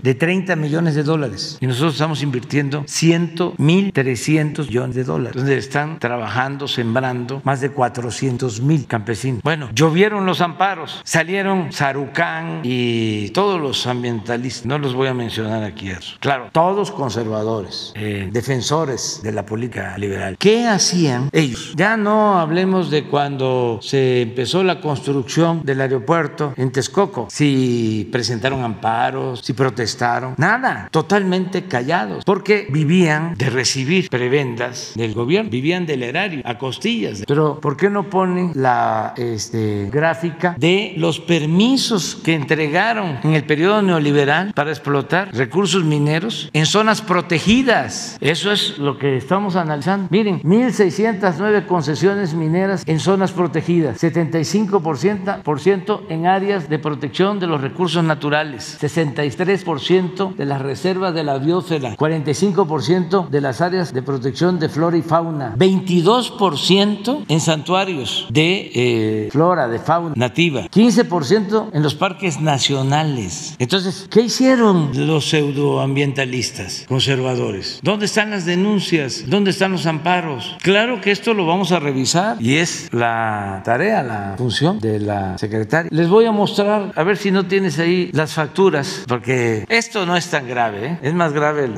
[0.04, 5.58] de 30 millones de dólares y nosotros estamos invirtiendo 100, 1.300 millones de dólares, donde
[5.58, 9.42] están trabajando, sembrando más de 400 mil campesinos.
[9.44, 15.64] Bueno, llovieron los amparos, salieron Sarucán y todos los ambientalistas, no los voy a mencionar
[15.64, 15.88] aquí,
[16.20, 20.36] claro, todos conservadores, eh, defensores de la política liberal.
[20.38, 21.74] ¿Qué hacían ellos?
[21.76, 28.64] Ya no hablemos de cuando se empezó la construcción del aeropuerto en Texcoco, si presentaron
[28.64, 36.04] amparos, si protestaron, nada, totalmente callados, porque vivían de recibir prebendas del gobierno, vivían del
[36.04, 37.24] erario, a costillas.
[37.28, 43.44] Pero ¿por qué no ponen la este, gráfica de los permisos que entregaron en el
[43.44, 48.18] periodo neoliberal para explotar recursos mineros en zonas protegidas?
[48.22, 50.08] Eso es lo que estamos analizando.
[50.10, 58.04] Miren, 1.609 concesiones mineras en zonas protegidas, 75% en áreas de protección de los recursos
[58.04, 58.78] naturales,
[59.18, 64.98] 63% de las reservas de la biosfera, 45% de las áreas de protección de flora
[64.98, 72.40] y fauna, 22% en santuarios de eh, flora, de fauna nativa, 15% en los parques
[72.40, 73.56] nacionales.
[73.60, 77.80] Entonces, ¿qué hicieron los pseudoambientalistas conservadores?
[77.82, 79.26] ¿Dónde están las denuncias?
[79.28, 80.56] ¿Dónde están los amparos?
[80.62, 85.38] Claro que esto lo vamos a revisar y es la tarea, la función de la
[85.38, 85.90] secretaria.
[85.94, 90.16] Les voy a mostrar, a ver si no tienes ahí las facturas, porque esto no
[90.16, 91.00] es tan grave, ¿eh?
[91.02, 91.70] es más grave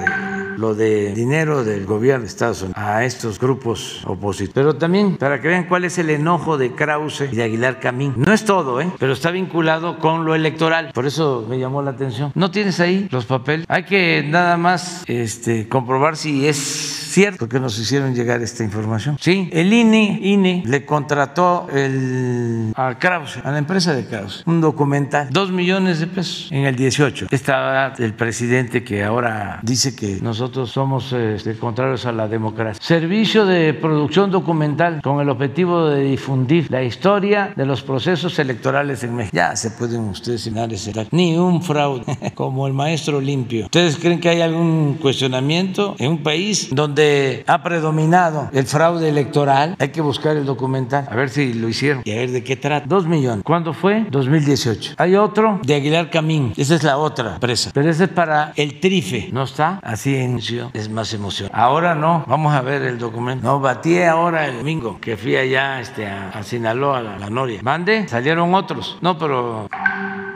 [0.57, 4.53] lo de dinero del gobierno de Estados Unidos a estos grupos opositores.
[4.53, 8.13] Pero también para que vean cuál es el enojo de Krause y de Aguilar Camín.
[8.17, 8.91] No es todo, ¿eh?
[8.99, 10.91] pero está vinculado con lo electoral.
[10.93, 12.33] Por eso me llamó la atención.
[12.35, 13.65] ¿No tienes ahí los papeles?
[13.69, 19.17] Hay que nada más este, comprobar si es cierto que nos hicieron llegar esta información.
[19.19, 24.61] Sí, el INE, INE le contrató el, a Krause, a la empresa de Krause, un
[24.61, 27.18] documental, dos millones de pesos en el 18.
[27.31, 32.81] Estaba el presidente que ahora dice que nosotros somos este, contrarios a la democracia.
[32.81, 39.03] Servicio de producción documental con el objetivo de difundir la historia de los procesos electorales
[39.03, 39.35] en México.
[39.35, 42.03] Ya se pueden ustedes imaginar ese ni un fraude
[42.35, 43.65] como el maestro limpio.
[43.65, 49.75] ¿Ustedes creen que hay algún cuestionamiento en un país donde ha predominado el fraude electoral?
[49.79, 52.55] Hay que buscar el documental, a ver si lo hicieron y a ver de qué
[52.55, 52.85] trata.
[52.87, 53.43] Dos millones.
[53.43, 54.05] ¿Cuándo fue?
[54.09, 54.93] 2018.
[54.97, 56.53] Hay otro de Aguilar Camín.
[56.57, 57.71] Esa es la otra empresa.
[57.73, 59.29] Pero ese es para el trife.
[59.31, 59.79] ¿No está?
[59.83, 60.39] Así en
[60.73, 61.49] es más emoción.
[61.53, 62.23] Ahora no.
[62.27, 63.45] Vamos a ver el documento.
[63.45, 67.59] No, batí ahora el domingo que fui allá este, a, Sinaloa, a la, la Noria.
[67.61, 68.97] Mande, salieron otros.
[69.01, 69.67] No, pero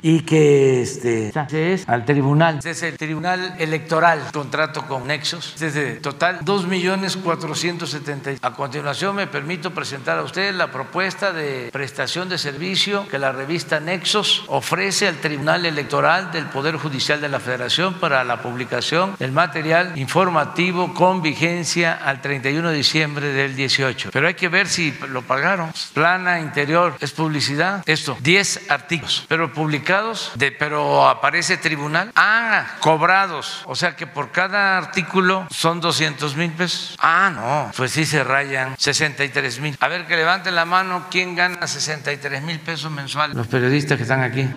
[0.03, 2.57] y que este, es al tribunal.
[2.57, 5.55] Este es el tribunal electoral, contrato con Nexos.
[5.57, 8.45] Desde total 2 millones 470.
[8.45, 13.32] A continuación me permito presentar a usted la propuesta de prestación de servicio que la
[13.32, 19.16] revista Nexos ofrece al Tribunal Electoral del Poder Judicial de la Federación para la publicación
[19.20, 24.09] del material informativo con vigencia al 31 de diciembre del 18.
[24.11, 25.72] Pero hay que ver si lo pagaron.
[25.93, 27.84] Plana interior es publicidad.
[27.86, 32.11] Esto, 10 artículos, pero publicados de, pero aparece tribunal.
[32.16, 33.61] Ah, cobrados.
[33.66, 36.95] O sea que por cada artículo son 200 mil pesos.
[36.99, 39.78] Ah, no, pues sí se rayan 63 mil.
[39.80, 43.36] A ver, que levanten la mano quién gana 63 mil pesos mensuales.
[43.36, 44.47] Los periodistas que están aquí.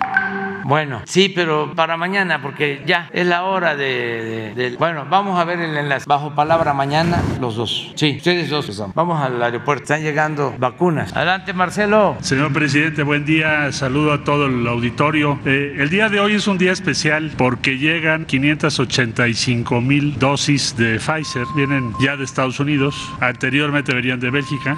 [0.67, 5.61] Bueno, sí, pero para mañana, porque ya es la hora de, Bueno, vamos a ver
[5.61, 6.07] el enlace.
[6.09, 7.93] Bajo palabra mañana, los dos.
[7.95, 8.67] Sí, ustedes dos.
[8.95, 9.85] Vamos al aeropuerto.
[9.85, 11.15] Están llegando vacunas.
[11.15, 12.17] Adelante, Marcelo.
[12.21, 13.71] Señor presidente, buen día.
[13.71, 15.39] Saludo a todo el auditorio.
[15.45, 20.99] Eh, el día de hoy es un día especial porque llegan 585 mil dosis de
[20.99, 21.47] Pfizer.
[21.55, 23.09] Vienen ya de Estados Unidos.
[23.21, 24.77] Anteriormente venían de Bélgica.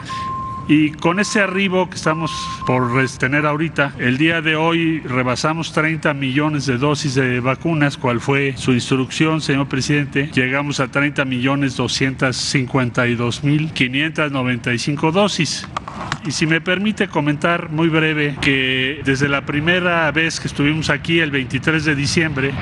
[0.68, 2.30] Y con ese arribo que estamos
[2.66, 8.20] por tener ahorita, el día de hoy rebasamos 30 millones de dosis de vacunas, cual
[8.20, 10.30] fue su instrucción, señor presidente.
[10.34, 15.66] Llegamos a 30 millones 252 mil 595 dosis.
[16.26, 21.20] Y si me permite comentar muy breve que desde la primera vez que estuvimos aquí,
[21.20, 22.52] el 23 de diciembre,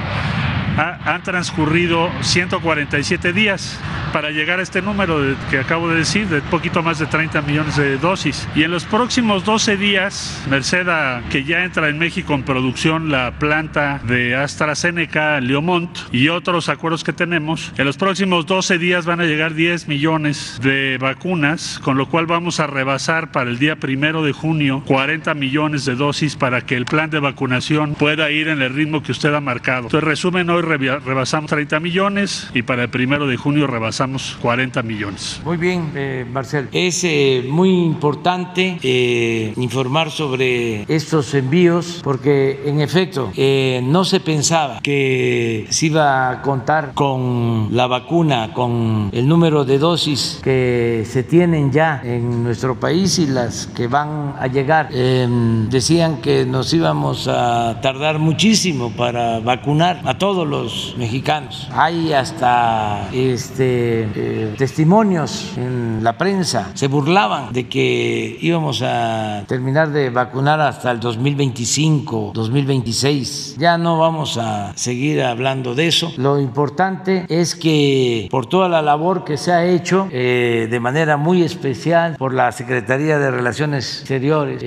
[0.76, 3.80] han transcurrido 147 días
[4.12, 5.20] para llegar a este número
[5.50, 8.48] que acabo de decir, de poquito más de 30 millones de dosis.
[8.54, 10.86] Y en los próximos 12 días, Merced
[11.30, 17.02] que ya entra en México en producción la planta de AstraZeneca, Leomont y otros acuerdos
[17.02, 21.96] que tenemos, en los próximos 12 días van a llegar 10 millones de vacunas, con
[21.98, 26.36] lo cual vamos a rebasar para el día primero de junio 40 millones de dosis
[26.36, 29.84] para que el plan de vacunación pueda ir en el ritmo que usted ha marcado.
[29.84, 35.40] Entonces, resumen, hoy rebasamos 30 millones y para el primero de junio rebasamos 40 millones.
[35.44, 36.68] Muy bien, eh, Marcel.
[36.72, 44.20] Es eh, muy importante eh, informar sobre estos envíos porque en efecto eh, no se
[44.20, 51.04] pensaba que se iba a contar con la vacuna, con el número de dosis que
[51.06, 54.88] se tienen ya en nuestro país y las que van a llegar.
[54.92, 60.55] Em, decían que nos íbamos a tardar muchísimo para vacunar a todos los
[60.96, 61.68] mexicanos.
[61.72, 66.70] Hay hasta este, eh, testimonios en la prensa.
[66.74, 73.56] Se burlaban de que íbamos a terminar de vacunar hasta el 2025, 2026.
[73.58, 76.12] Ya no vamos a seguir hablando de eso.
[76.16, 81.16] Lo importante es que por toda la labor que se ha hecho eh, de manera
[81.16, 84.62] muy especial por la Secretaría de Relaciones Exteriores,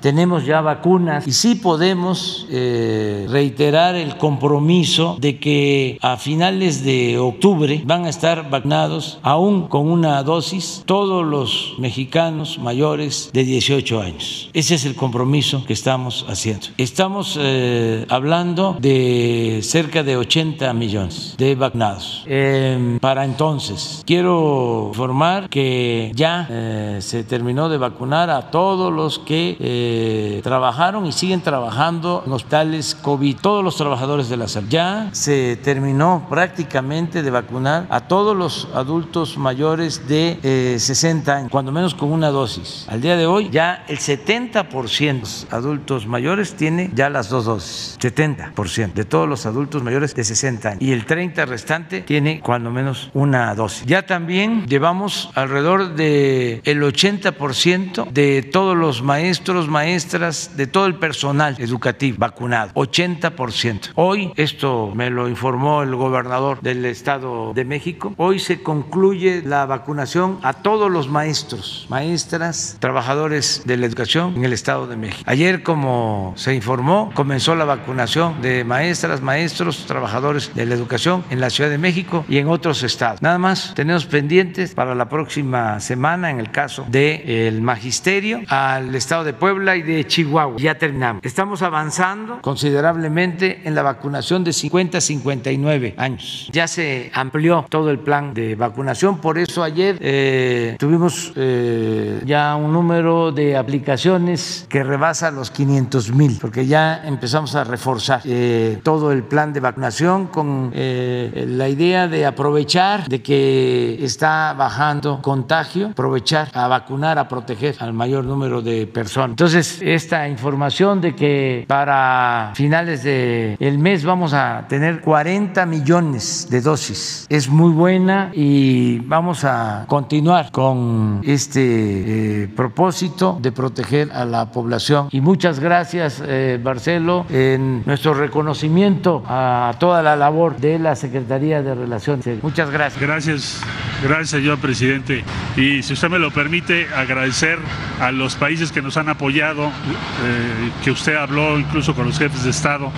[0.00, 7.18] tenemos ya vacunas y sí podemos eh, reiterar el compromiso de que a finales de
[7.18, 14.00] octubre van a estar vacunados aún con una dosis todos los mexicanos mayores de 18
[14.00, 14.50] años.
[14.52, 16.68] Ese es el compromiso que estamos haciendo.
[16.78, 22.24] Estamos eh, hablando de cerca de 80 millones de vacunados.
[22.26, 29.18] Em, para entonces, quiero informar que ya eh, se terminó de vacunar a todos los
[29.18, 34.68] que eh, trabajaron y siguen trabajando en hospitales COVID, todos los trabajadores de la salud.
[34.68, 41.50] Ya se terminó prácticamente de vacunar a todos los adultos mayores de 60 eh, años,
[41.50, 42.86] cuando menos con una dosis.
[42.88, 47.98] Al día de hoy ya el 70% de adultos mayores tiene ya las dos dosis,
[48.00, 52.70] 70% de todos los adultos mayores de 60 años y el 30 restante tiene cuando
[52.70, 53.86] menos una dosis.
[53.86, 60.96] Ya también llevamos alrededor de el 80% de todos los maestros, maestras, de todo el
[60.96, 63.92] personal educativo vacunado, 80%.
[63.94, 68.14] Hoy esto me lo informó el gobernador del Estado de México.
[68.16, 74.44] Hoy se concluye la vacunación a todos los maestros, maestras, trabajadores de la educación en
[74.44, 75.22] el Estado de México.
[75.26, 81.38] Ayer, como se informó, comenzó la vacunación de maestras, maestros, trabajadores de la educación en
[81.38, 83.22] la Ciudad de México y en otros estados.
[83.22, 89.22] Nada más tenemos pendientes para la próxima semana en el caso del magisterio al Estado
[89.22, 90.56] de Puebla y de Chihuahua.
[90.58, 91.22] Ya terminamos.
[91.24, 96.48] Estamos avanzando considerablemente en la vacunación de 50 59 años.
[96.52, 102.54] Ya se amplió todo el plan de vacunación, por eso ayer eh, tuvimos eh, ya
[102.54, 108.78] un número de aplicaciones que rebasa los 500 mil, porque ya empezamos a reforzar eh,
[108.82, 115.88] todo el plan de vacunación con la idea de aprovechar de que está bajando contagio,
[115.88, 119.30] aprovechar a vacunar, a proteger al mayor número de personas.
[119.30, 126.46] Entonces, esta información de que para finales del el mes vamos a tener 40 millones
[126.50, 127.26] de dosis.
[127.28, 134.50] Es muy buena y vamos a continuar con este eh, propósito de proteger a la
[134.52, 135.08] población.
[135.10, 141.62] Y muchas gracias, eh, Marcelo, en nuestro reconocimiento a toda la labor de la Secretaría
[141.62, 142.42] de Relaciones.
[142.42, 143.00] Muchas gracias.
[143.00, 143.60] Gracias,
[144.02, 145.24] gracias, señor presidente.
[145.56, 147.58] Y si usted me lo permite, agradecer
[148.00, 152.44] a los países que nos han apoyado, eh, que usted habló incluso con los jefes
[152.44, 152.92] de Estado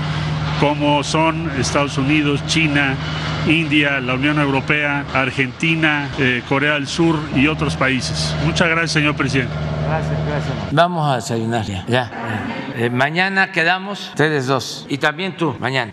[0.61, 2.95] como son Estados Unidos, China,
[3.49, 8.37] India, la Unión Europea, Argentina, eh, Corea del Sur y otros países.
[8.45, 9.55] Muchas gracias, señor presidente.
[9.89, 10.55] Gracias, gracias.
[10.71, 11.85] Vamos a desayunar ya.
[11.89, 12.11] ya.
[12.77, 15.89] Eh, mañana quedamos ustedes dos y también tú, mañana.